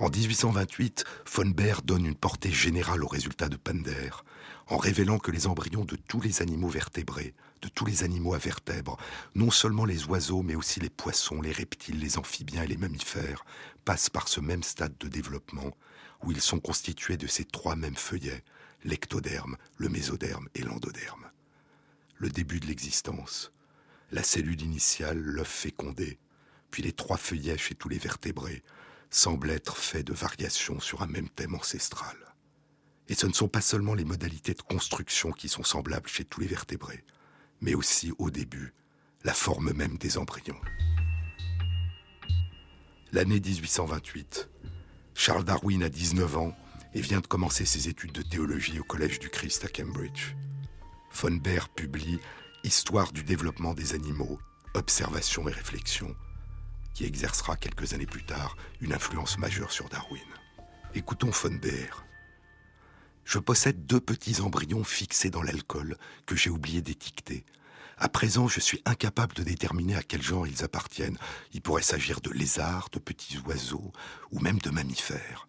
[0.00, 4.08] En 1828, von Baer donne une portée générale aux résultats de Pander,
[4.68, 8.38] en révélant que les embryons de tous les animaux vertébrés, de tous les animaux à
[8.38, 8.96] vertèbres,
[9.34, 13.44] non seulement les oiseaux, mais aussi les poissons, les reptiles, les amphibiens et les mammifères,
[13.84, 15.76] passent par ce même stade de développement,
[16.22, 18.42] où ils sont constitués de ces trois mêmes feuillets,
[18.84, 21.26] l'ectoderme, le mésoderme et l'endoderme.
[22.16, 23.52] Le début de l'existence,
[24.12, 26.18] la cellule initiale, l'œuf fécondé,
[26.70, 28.62] puis les trois feuillets chez tous les vertébrés,
[29.10, 32.16] semble être fait de variations sur un même thème ancestral.
[33.08, 36.40] Et ce ne sont pas seulement les modalités de construction qui sont semblables chez tous
[36.40, 37.04] les vertébrés,
[37.60, 38.72] mais aussi au début,
[39.24, 40.60] la forme même des embryons.
[43.12, 44.48] L'année 1828,
[45.14, 46.56] Charles Darwin a 19 ans
[46.94, 50.36] et vient de commencer ses études de théologie au Collège du Christ à Cambridge.
[51.12, 52.20] Von Baer publie
[52.62, 54.38] Histoire du développement des animaux,
[54.74, 56.14] observations et réflexions,
[56.94, 60.20] qui exercera quelques années plus tard une influence majeure sur Darwin.
[60.94, 62.04] Écoutons von Baer.
[63.24, 67.44] Je possède deux petits embryons fixés dans l'alcool que j'ai oublié d'étiqueter.
[67.96, 71.18] À présent, je suis incapable de déterminer à quel genre ils appartiennent.
[71.52, 73.92] Il pourrait s'agir de lézards, de petits oiseaux
[74.32, 75.46] ou même de mammifères.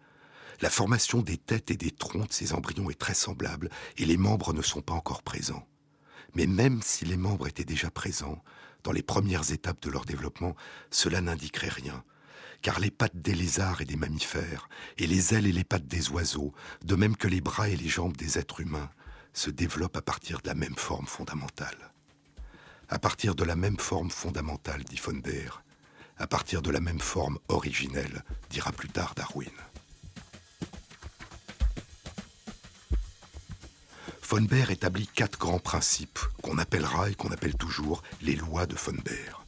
[0.60, 4.16] La formation des têtes et des troncs de ces embryons est très semblable et les
[4.16, 5.66] membres ne sont pas encore présents.
[6.34, 8.42] Mais même si les membres étaient déjà présents,
[8.84, 10.56] dans les premières étapes de leur développement,
[10.90, 12.04] cela n'indiquerait rien,
[12.62, 14.68] car les pattes des lézards et des mammifères,
[14.98, 16.52] et les ailes et les pattes des oiseaux,
[16.84, 18.90] de même que les bras et les jambes des êtres humains,
[19.32, 21.92] se développent à partir de la même forme fondamentale.
[22.88, 25.62] À partir de la même forme fondamentale, dit von Baer,
[26.18, 29.50] à partir de la même forme originelle, dira plus tard Darwin.
[34.32, 38.74] Von Baer établit quatre grands principes qu'on appellera et qu'on appelle toujours les lois de
[38.74, 39.44] Von Baer.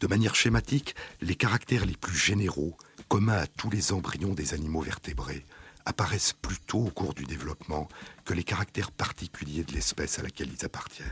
[0.00, 2.78] De manière schématique, les caractères les plus généraux,
[3.08, 5.44] communs à tous les embryons des animaux vertébrés,
[5.84, 7.90] apparaissent plus tôt au cours du développement
[8.24, 11.10] que les caractères particuliers de l'espèce à laquelle ils appartiennent.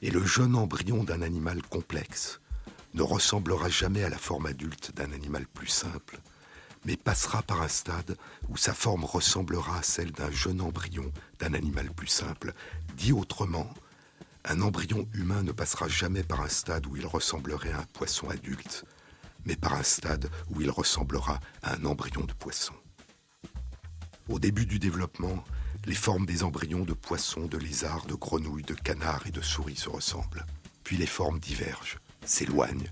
[0.00, 2.40] Et le jeune embryon d'un animal complexe
[2.92, 6.20] ne ressemblera jamais à la forme adulte d'un animal plus simple,
[6.84, 8.16] mais passera par un stade
[8.48, 12.52] où sa forme ressemblera à celle d'un jeune embryon d'un animal plus simple.
[12.96, 13.72] Dit autrement,
[14.44, 18.28] un embryon humain ne passera jamais par un stade où il ressemblerait à un poisson
[18.28, 18.84] adulte,
[19.46, 22.74] mais par un stade où il ressemblera à un embryon de poisson.
[24.28, 25.44] Au début du développement,
[25.86, 29.76] les formes des embryons de poissons, de lézards, de grenouilles, de canards et de souris
[29.76, 30.46] se ressemblent.
[30.82, 32.90] Puis les formes divergent, s'éloignent,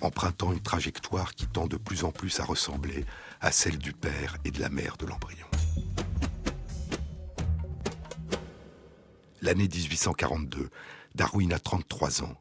[0.00, 3.04] empruntant une trajectoire qui tend de plus en plus à ressembler
[3.44, 5.46] à celle du père et de la mère de l'embryon.
[9.42, 10.70] L'année 1842,
[11.14, 12.40] Darwin a 33 ans.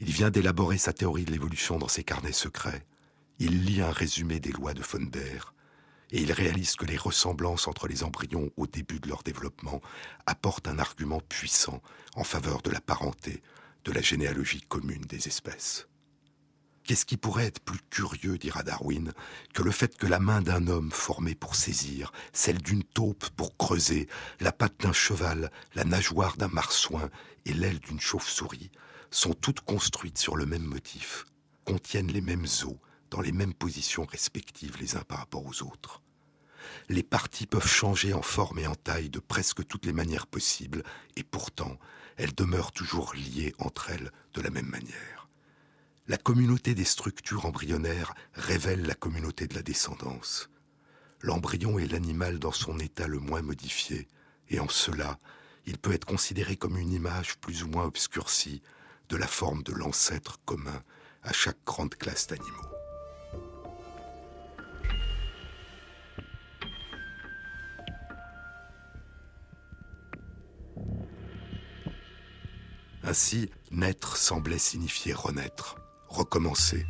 [0.00, 2.86] Il vient d'élaborer sa théorie de l'évolution dans ses carnets secrets.
[3.38, 5.10] Il lit un résumé des lois de von
[6.12, 9.82] et il réalise que les ressemblances entre les embryons au début de leur développement
[10.24, 11.82] apportent un argument puissant
[12.14, 13.42] en faveur de la parenté,
[13.84, 15.89] de la généalogie commune des espèces.
[16.90, 19.12] Qu'est-ce qui pourrait être plus curieux, dira Darwin,
[19.54, 23.56] que le fait que la main d'un homme formée pour saisir, celle d'une taupe pour
[23.56, 24.08] creuser,
[24.40, 27.08] la patte d'un cheval, la nageoire d'un marsouin
[27.44, 28.72] et l'aile d'une chauve-souris
[29.12, 31.26] sont toutes construites sur le même motif,
[31.64, 32.74] contiennent les mêmes os,
[33.10, 36.02] dans les mêmes positions respectives les uns par rapport aux autres.
[36.88, 40.82] Les parties peuvent changer en forme et en taille de presque toutes les manières possibles,
[41.14, 41.78] et pourtant,
[42.16, 45.19] elles demeurent toujours liées entre elles de la même manière.
[46.06, 50.50] La communauté des structures embryonnaires révèle la communauté de la descendance.
[51.20, 54.08] L'embryon est l'animal dans son état le moins modifié,
[54.48, 55.18] et en cela,
[55.66, 58.62] il peut être considéré comme une image plus ou moins obscurcie
[59.08, 60.82] de la forme de l'ancêtre commun
[61.22, 62.70] à chaque grande classe d'animaux.
[73.02, 75.79] Ainsi, naître semblait signifier renaître,
[76.10, 76.86] recommencer,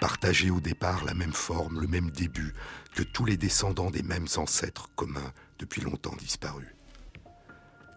[0.00, 2.52] partager au départ la même forme, le même début
[2.94, 6.74] que tous les descendants des mêmes ancêtres communs depuis longtemps disparus.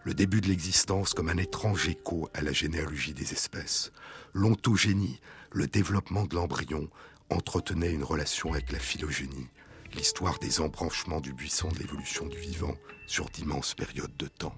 [0.04, 3.92] Le début de l'existence comme un étrange écho à la généalogie des espèces.
[4.32, 5.20] L'ontogénie,
[5.52, 6.88] le développement de l'embryon,
[7.30, 9.48] entretenait une relation avec la phylogénie,
[9.94, 12.74] l'histoire des embranchements du buisson de l'évolution du vivant
[13.06, 14.56] sur d'immenses périodes de temps.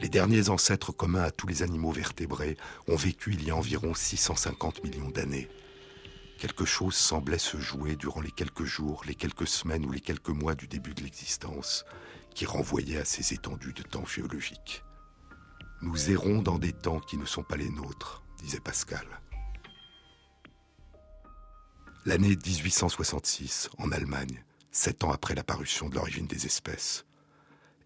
[0.00, 2.56] Les derniers ancêtres communs à tous les animaux vertébrés
[2.88, 5.48] ont vécu il y a environ 650 millions d'années.
[6.38, 10.28] Quelque chose semblait se jouer durant les quelques jours, les quelques semaines ou les quelques
[10.28, 11.84] mois du début de l'existence,
[12.34, 14.82] qui renvoyait à ces étendues de temps géologiques.
[15.80, 19.06] Nous errons dans des temps qui ne sont pas les nôtres, disait Pascal.
[22.04, 27.06] L'année 1866, en Allemagne, sept ans après l'apparition de l'origine des espèces,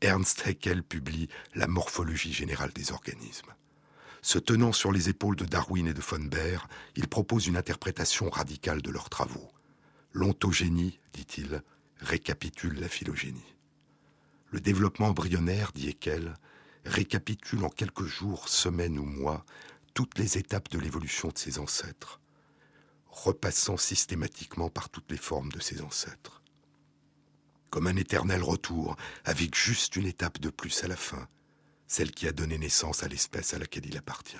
[0.01, 3.53] Ernst Haeckel publie La morphologie générale des organismes.
[4.23, 8.31] Se tenant sur les épaules de Darwin et de von Baer, il propose une interprétation
[8.31, 9.49] radicale de leurs travaux.
[10.13, 11.63] L'ontogénie, dit-il,
[11.99, 13.55] récapitule la phylogénie.
[14.51, 16.35] Le développement embryonnaire, dit Haeckel,
[16.85, 19.45] récapitule en quelques jours, semaines ou mois
[19.95, 22.21] toutes les étapes de l'évolution de ses ancêtres,
[23.09, 26.38] repassant systématiquement par toutes les formes de ses ancêtres
[27.71, 31.29] comme un éternel retour, avec juste une étape de plus à la fin,
[31.87, 34.37] celle qui a donné naissance à l'espèce à laquelle il appartient.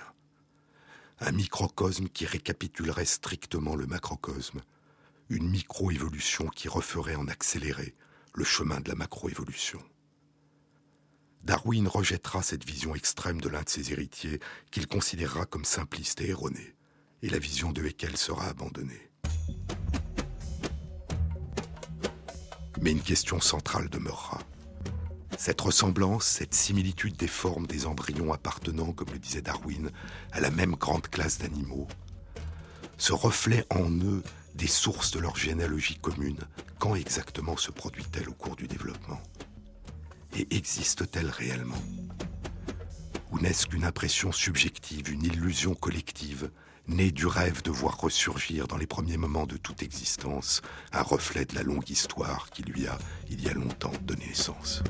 [1.19, 4.61] Un microcosme qui récapitulerait strictement le macrocosme,
[5.29, 7.95] une microévolution qui referait en accéléré
[8.33, 9.81] le chemin de la macroévolution.
[11.43, 14.39] Darwin rejettera cette vision extrême de l'un de ses héritiers
[14.71, 16.75] qu'il considérera comme simpliste et erronée,
[17.21, 19.09] et la vision de Haeckel sera abandonnée.
[22.81, 24.39] Mais une question centrale demeurera.
[25.37, 29.91] Cette ressemblance, cette similitude des formes des embryons appartenant, comme le disait Darwin,
[30.31, 31.87] à la même grande classe d'animaux,
[32.97, 34.23] ce reflet en eux
[34.55, 36.39] des sources de leur généalogie commune,
[36.79, 39.21] quand exactement se produit-elle au cours du développement?
[40.37, 41.81] Et existe-t-elle réellement?
[43.31, 46.51] Ou n'est-ce qu'une impression subjective, une illusion collective
[46.89, 50.61] né du rêve de voir ressurgir dans les premiers moments de toute existence
[50.91, 52.97] un reflet de la longue histoire qui lui a,
[53.29, 54.83] il y a longtemps, donné naissance.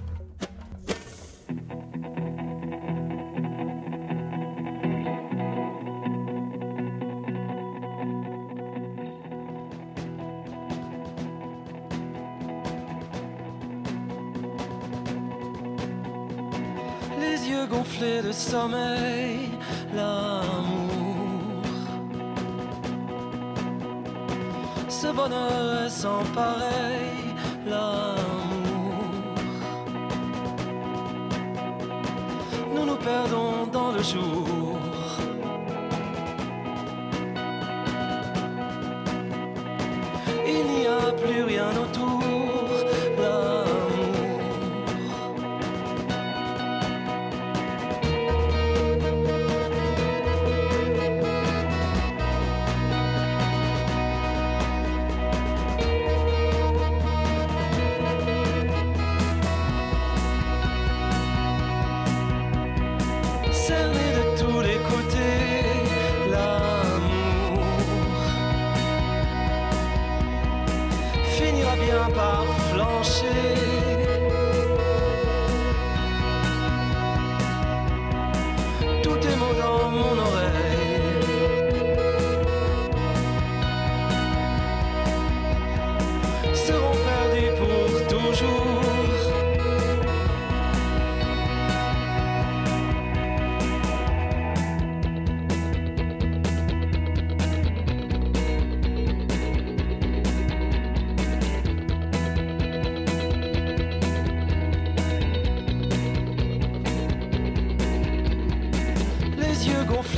[17.19, 19.49] Les yeux gonflés de sommeil,
[19.93, 20.78] l'amour
[25.19, 27.19] bonheur est sans pareil,
[27.65, 29.03] l'amour.
[32.73, 34.47] Nous nous perdons dans le jour,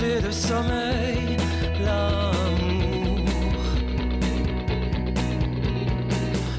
[0.01, 1.37] gonflés de sommeil,
[1.83, 3.27] l'amour.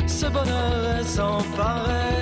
[0.06, 2.21] Ce bonheur est sans pareil.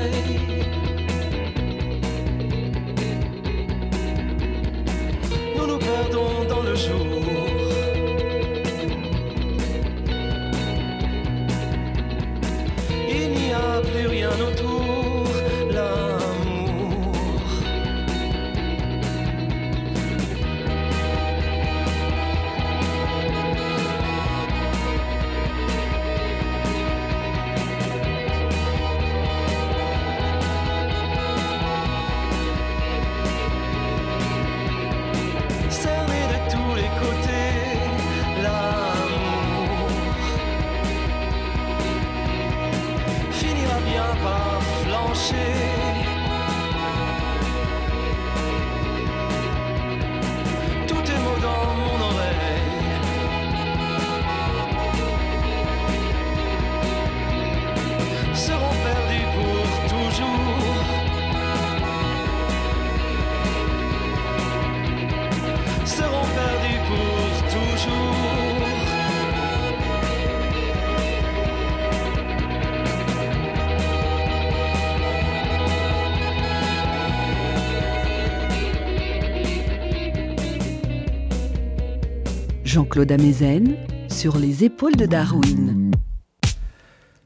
[82.73, 83.77] Jean-Claude Amezen
[84.09, 85.91] sur les épaules de Darwin.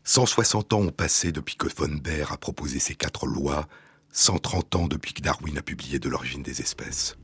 [0.02, 3.68] 160 ans ont passé depuis que von Baer a proposé ses quatre lois,
[4.10, 7.18] 130 ans depuis que Darwin a publié De l'origine des espèces.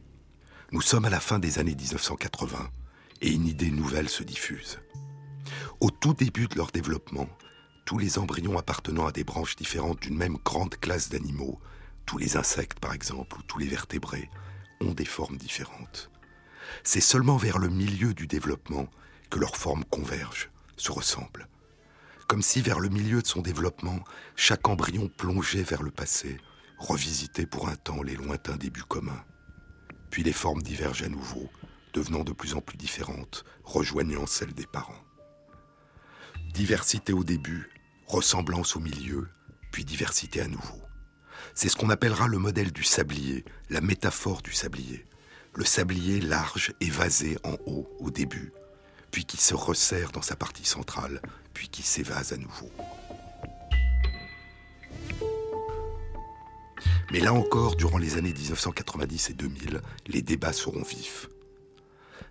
[0.71, 2.68] Nous sommes à la fin des années 1980
[3.23, 4.81] et une idée nouvelle se diffuse.
[5.81, 7.29] Au tout début de leur développement,
[7.87, 11.59] tous les embryons appartenant à des branches différentes d'une même grande classe d'animaux,
[12.05, 14.29] tous les insectes par exemple ou tous les vertébrés,
[14.83, 16.11] ont des formes différentes.
[16.85, 18.89] C'est seulement vers le milieu du développement
[19.31, 21.49] que leurs formes convergent, se ressemblent.
[22.27, 24.01] Comme si vers le milieu de son développement,
[24.37, 26.39] chaque embryon plongeait vers le passé,
[26.79, 29.25] revisité pour un temps les lointains débuts communs.
[30.11, 31.49] Puis les formes divergent à nouveau,
[31.93, 35.05] devenant de plus en plus différentes, rejoignant celles des parents.
[36.55, 37.71] Diversité au début,
[38.07, 39.29] ressemblance au milieu,
[39.73, 40.83] puis diversité à nouveau.
[41.55, 45.07] C'est ce qu'on appellera le modèle du sablier, la métaphore du sablier.
[45.61, 48.50] Le sablier large et vasé en haut au début,
[49.11, 51.20] puis qui se resserre dans sa partie centrale,
[51.52, 52.70] puis qui s'évase à nouveau.
[57.12, 61.28] Mais là encore, durant les années 1990 et 2000, les débats seront vifs.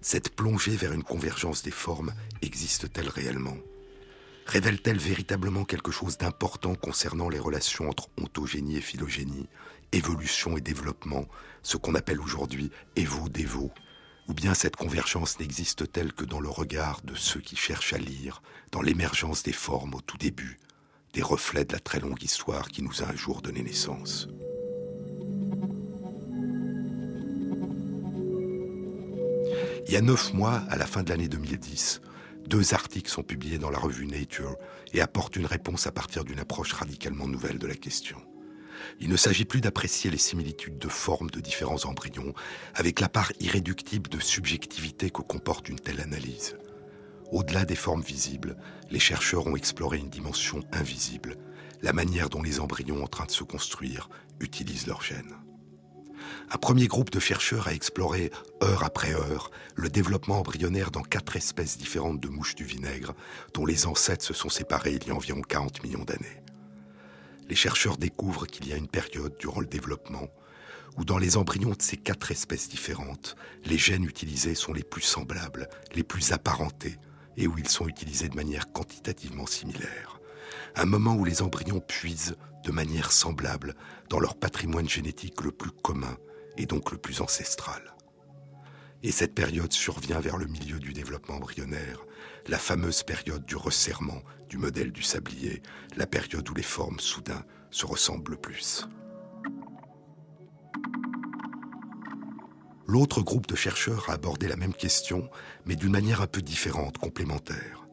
[0.01, 3.57] Cette plongée vers une convergence des formes existe-t-elle réellement?
[4.47, 9.47] Révèle-t-elle véritablement quelque chose d'important concernant les relations entre ontogénie et phylogénie,
[9.91, 11.27] évolution et développement,
[11.63, 13.71] ce qu'on appelle aujourd'hui évo-dévo
[14.27, 18.41] Ou bien cette convergence n'existe-t-elle que dans le regard de ceux qui cherchent à lire,
[18.71, 20.59] dans l'émergence des formes au tout début,
[21.13, 24.27] des reflets de la très longue histoire qui nous a un jour donné naissance
[29.87, 32.01] Il y a neuf mois, à la fin de l'année 2010,
[32.47, 34.55] deux articles sont publiés dans la revue Nature
[34.93, 38.17] et apportent une réponse à partir d'une approche radicalement nouvelle de la question.
[38.99, 42.33] Il ne s'agit plus d'apprécier les similitudes de formes de différents embryons
[42.75, 46.55] avec la part irréductible de subjectivité que comporte une telle analyse.
[47.31, 48.57] Au-delà des formes visibles,
[48.89, 51.37] les chercheurs ont exploré une dimension invisible,
[51.81, 54.09] la manière dont les embryons en train de se construire
[54.39, 55.35] utilisent leurs gènes.
[56.51, 58.31] Un premier groupe de chercheurs a exploré,
[58.63, 63.13] heure après heure, le développement embryonnaire dans quatre espèces différentes de mouches du vinaigre,
[63.53, 66.41] dont les ancêtres se sont séparés il y a environ 40 millions d'années.
[67.49, 70.29] Les chercheurs découvrent qu'il y a une période durant le développement
[70.97, 73.35] où dans les embryons de ces quatre espèces différentes,
[73.65, 76.97] les gènes utilisés sont les plus semblables, les plus apparentés,
[77.37, 80.19] et où ils sont utilisés de manière quantitativement similaire.
[80.75, 82.35] Un moment où les embryons puisent
[82.65, 83.75] de manière semblable
[84.09, 86.17] dans leur patrimoine génétique le plus commun
[86.57, 87.95] et donc le plus ancestral.
[89.01, 92.05] Et cette période survient vers le milieu du développement embryonnaire,
[92.49, 95.61] la fameuse période du resserrement du modèle du sablier,
[95.95, 98.87] la période où les formes soudain se ressemblent le plus.
[102.87, 105.29] L'autre groupe de chercheurs a abordé la même question,
[105.65, 107.87] mais d'une manière un peu différente, complémentaire.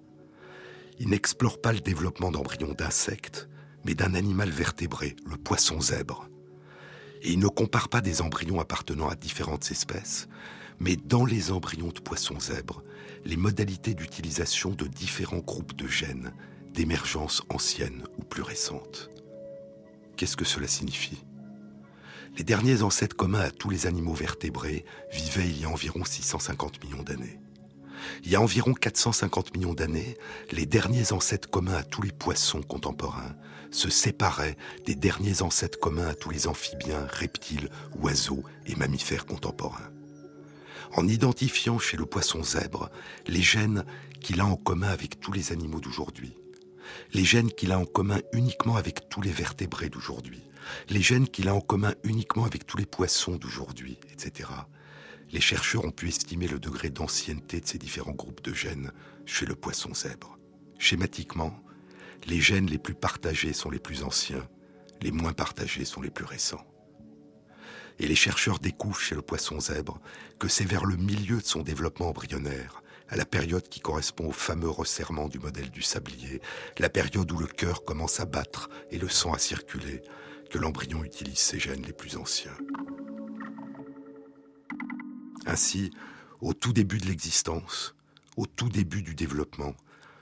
[0.99, 3.51] Ils n'explorent pas le développement d'embryons d'insectes,
[3.85, 6.31] mais d'un animal vertébré, le poisson zèbre.
[7.21, 10.29] Et ils ne comparent pas des embryons appartenant à différentes espèces,
[10.81, 12.83] mais dans les embryons de poissons zèbres,
[13.27, 16.33] les modalités d'utilisation de différents groupes de gènes
[16.72, 19.11] d'émergence ancienne ou plus récente.
[20.16, 21.24] Qu'est-ce que cela signifie?
[22.39, 26.85] Les derniers ancêtres communs à tous les animaux vertébrés vivaient il y a environ 650
[26.85, 27.41] millions d'années.
[28.22, 30.16] Il y a environ 450 millions d'années,
[30.53, 33.35] les derniers ancêtres communs à tous les poissons contemporains
[33.72, 37.70] se séparaient des derniers ancêtres communs à tous les amphibiens, reptiles,
[38.01, 39.91] oiseaux et mammifères contemporains.
[40.93, 42.91] En identifiant chez le poisson zèbre
[43.26, 43.84] les gènes
[44.20, 46.37] qu'il a en commun avec tous les animaux d'aujourd'hui,
[47.12, 50.43] les gènes qu'il a en commun uniquement avec tous les vertébrés d'aujourd'hui,
[50.89, 54.49] les gènes qu'il a en commun uniquement avec tous les poissons d'aujourd'hui, etc.
[55.32, 58.93] Les chercheurs ont pu estimer le degré d'ancienneté de ces différents groupes de gènes
[59.26, 60.39] chez le poisson zèbre.
[60.78, 61.59] Schématiquement,
[62.26, 64.47] les gènes les plus partagés sont les plus anciens,
[65.03, 66.64] les moins partagés sont les plus récents.
[67.99, 70.01] Et les chercheurs découvrent chez le poisson zèbre
[70.39, 74.33] que c'est vers le milieu de son développement embryonnaire, à la période qui correspond au
[74.33, 76.41] fameux resserrement du modèle du sablier,
[76.79, 80.03] la période où le cœur commence à battre et le sang à circuler,
[80.51, 82.57] que l'embryon utilise ses gènes les plus anciens.
[85.47, 85.91] Ainsi,
[86.41, 87.95] au tout début de l'existence,
[88.37, 89.75] au tout début du développement,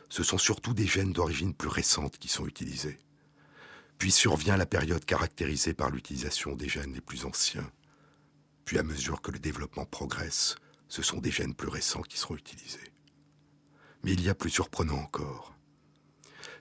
[0.08, 2.98] ce sont surtout des gènes d'origine plus récente qui sont utilisés.
[3.98, 7.70] Puis survient la période caractérisée par l'utilisation des gènes les plus anciens.
[8.64, 10.56] Puis à mesure que le développement progresse,
[10.88, 12.92] ce sont des gènes plus récents qui seront utilisés.
[14.02, 15.54] Mais il y a plus surprenant encore.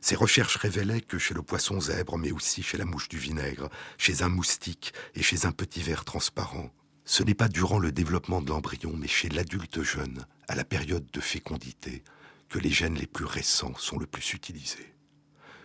[0.02, 3.70] Ces recherches révélaient que chez le poisson zèbre, mais aussi chez la mouche du vinaigre,
[3.98, 6.72] chez un moustique et chez un petit ver transparent,
[7.06, 11.10] ce n'est pas durant le développement de l'embryon, mais chez l'adulte jeune, à la période
[11.12, 12.04] de fécondité,
[12.50, 14.94] que les gènes les plus récents sont le plus utilisés.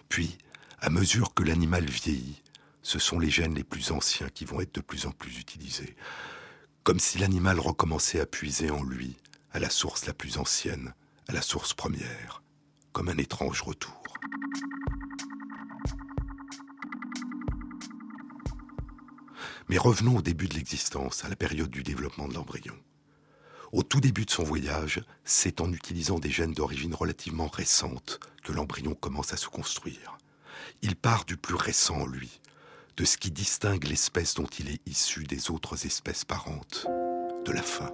[0.09, 0.39] Puis,
[0.81, 2.43] à mesure que l'animal vieillit,
[2.83, 5.97] ce sont les gènes les plus anciens qui vont être de plus en plus utilisés,
[6.85, 9.17] comme si l'animal recommençait à puiser en lui,
[9.53, 10.95] à la source la plus ancienne,
[11.27, 12.43] à la source première,
[12.93, 14.03] comme un étrange retour.
[19.69, 22.75] Mais revenons au début de l'existence, à la période du développement de l'embryon.
[23.73, 28.53] Au tout début de son voyage, c'est en utilisant des gènes d'origine relativement récente que
[28.53, 30.17] l'embryon commence à se construire.
[30.83, 32.41] Il part du plus récent en lui,
[32.97, 36.87] de ce qui distingue l'espèce dont il est issu des autres espèces parentes,
[37.45, 37.93] de la fin.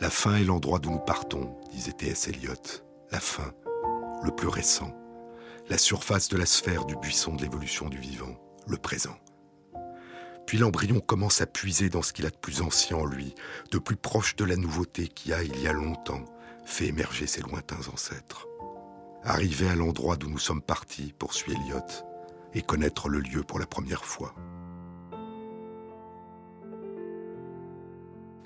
[0.00, 2.28] La fin est l'endroit d'où nous partons, disait T.S.
[2.28, 2.54] Eliot.
[3.12, 3.52] La fin,
[4.22, 4.94] le plus récent,
[5.68, 8.36] la surface de la sphère du buisson de l'évolution du vivant,
[8.66, 9.16] le présent.
[10.46, 13.34] Puis l'embryon commence à puiser dans ce qu'il a de plus ancien en lui,
[13.70, 16.24] de plus proche de la nouveauté qui a, il y a longtemps,
[16.64, 18.48] fait émerger ses lointains ancêtres.
[19.22, 21.84] Arriver à l'endroit d'où nous sommes partis, poursuit Eliot,
[22.54, 24.34] et connaître le lieu pour la première fois.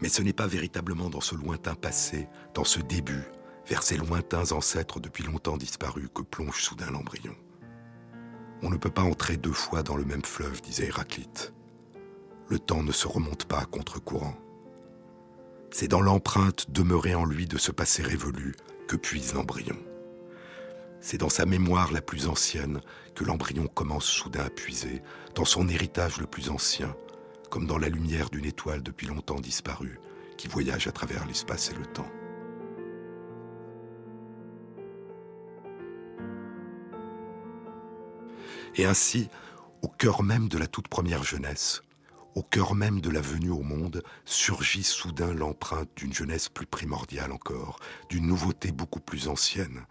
[0.01, 3.25] Mais ce n'est pas véritablement dans ce lointain passé, dans ce début,
[3.67, 7.35] vers ces lointains ancêtres depuis longtemps disparus que plonge soudain l'embryon.
[8.63, 11.55] On ne peut pas entrer deux fois dans le même fleuve, disait Héraclite.
[12.49, 14.37] Le temps ne se remonte pas à contre-courant.
[15.71, 18.55] C'est dans l'empreinte demeurée en lui de ce passé révolu
[18.89, 19.77] que puise l'embryon.
[21.07, 22.81] C'est dans sa mémoire la plus ancienne
[23.15, 25.03] que l'embryon commence soudain à puiser,
[25.35, 26.97] dans son héritage le plus ancien,
[27.51, 30.01] comme dans la lumière d'une étoile depuis longtemps disparue,
[30.39, 32.09] qui voyage à travers l'espace et le temps.
[38.77, 39.29] Et ainsi,
[39.83, 41.83] au cœur même de la toute première jeunesse,
[42.35, 47.31] au cœur même de la venue au monde, surgit soudain l'empreinte d'une jeunesse plus primordiale
[47.31, 47.79] encore,
[48.09, 49.85] d'une nouveauté beaucoup plus ancienne,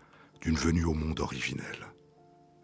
[0.43, 1.87] d'une venue au monde originelle.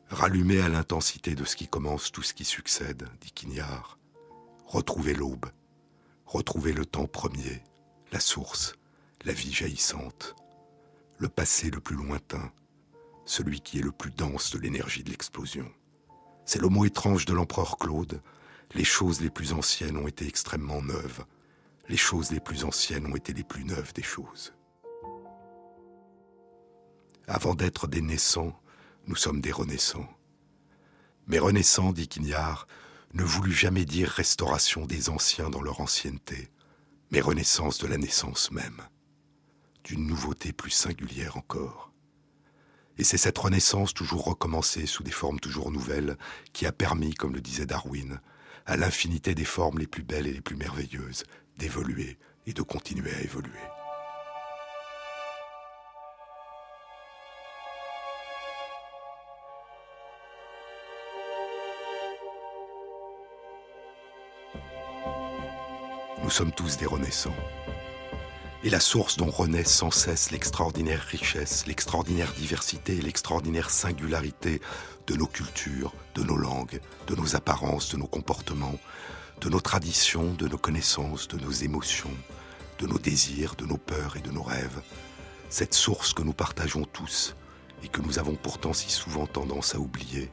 [0.10, 3.98] Rallumer à l'intensité de ce qui commence tout ce qui succède, dit Quignard,
[4.66, 5.46] retrouver l'aube,
[6.26, 7.64] retrouver le temps premier,
[8.12, 8.74] la source,
[9.24, 10.36] la vie jaillissante,
[11.20, 12.52] le passé le plus lointain,
[13.24, 15.72] celui qui est le plus dense de l'énergie de l'explosion.
[16.44, 18.22] C'est le mot étrange de l'empereur Claude,
[18.76, 21.24] les choses les plus anciennes ont été extrêmement neuves,
[21.88, 24.54] les choses les plus anciennes ont été les plus neuves des choses.
[27.32, 28.60] Avant d'être des naissants,
[29.06, 30.10] nous sommes des renaissants.
[31.28, 32.66] Mais renaissant, dit Quignard,
[33.14, 36.50] ne voulut jamais dire restauration des anciens dans leur ancienneté,
[37.12, 38.82] mais renaissance de la naissance même,
[39.84, 41.92] d'une nouveauté plus singulière encore.
[42.98, 46.18] Et c'est cette renaissance toujours recommencée sous des formes toujours nouvelles
[46.52, 48.22] qui a permis, comme le disait Darwin,
[48.66, 51.26] à l'infinité des formes les plus belles et les plus merveilleuses
[51.60, 52.18] d'évoluer
[52.48, 53.79] et de continuer à évoluer.
[66.30, 67.34] Nous sommes tous des renaissants.
[68.64, 74.62] Et la source dont renaît sans cesse l'extraordinaire richesse, l'extraordinaire diversité et l'extraordinaire singularité
[75.08, 78.78] de nos cultures, de nos langues, de nos apparences, de nos comportements,
[79.42, 82.16] de nos traditions, de nos connaissances, de nos émotions,
[82.78, 84.84] de nos désirs, de nos peurs et de nos rêves,
[85.50, 87.36] cette source que nous partageons tous
[87.82, 90.32] et que nous avons pourtant si souvent tendance à oublier,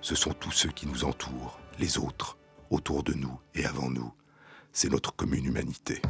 [0.00, 2.38] ce sont tous ceux qui nous entourent, les autres,
[2.70, 4.12] autour de nous et avant nous,
[4.80, 6.00] c'est notre commune humanité.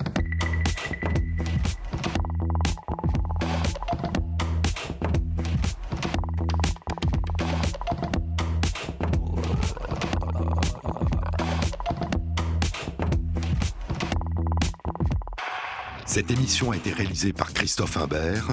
[16.04, 18.48] Cette émission a été réalisée par Christophe Imbert,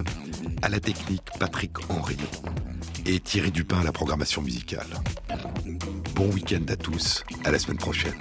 [0.62, 2.16] à la technique Patrick Henry
[3.06, 4.88] et Thierry Dupin à la programmation musicale.
[6.16, 8.16] Bon week-end à tous, à la semaine prochaine.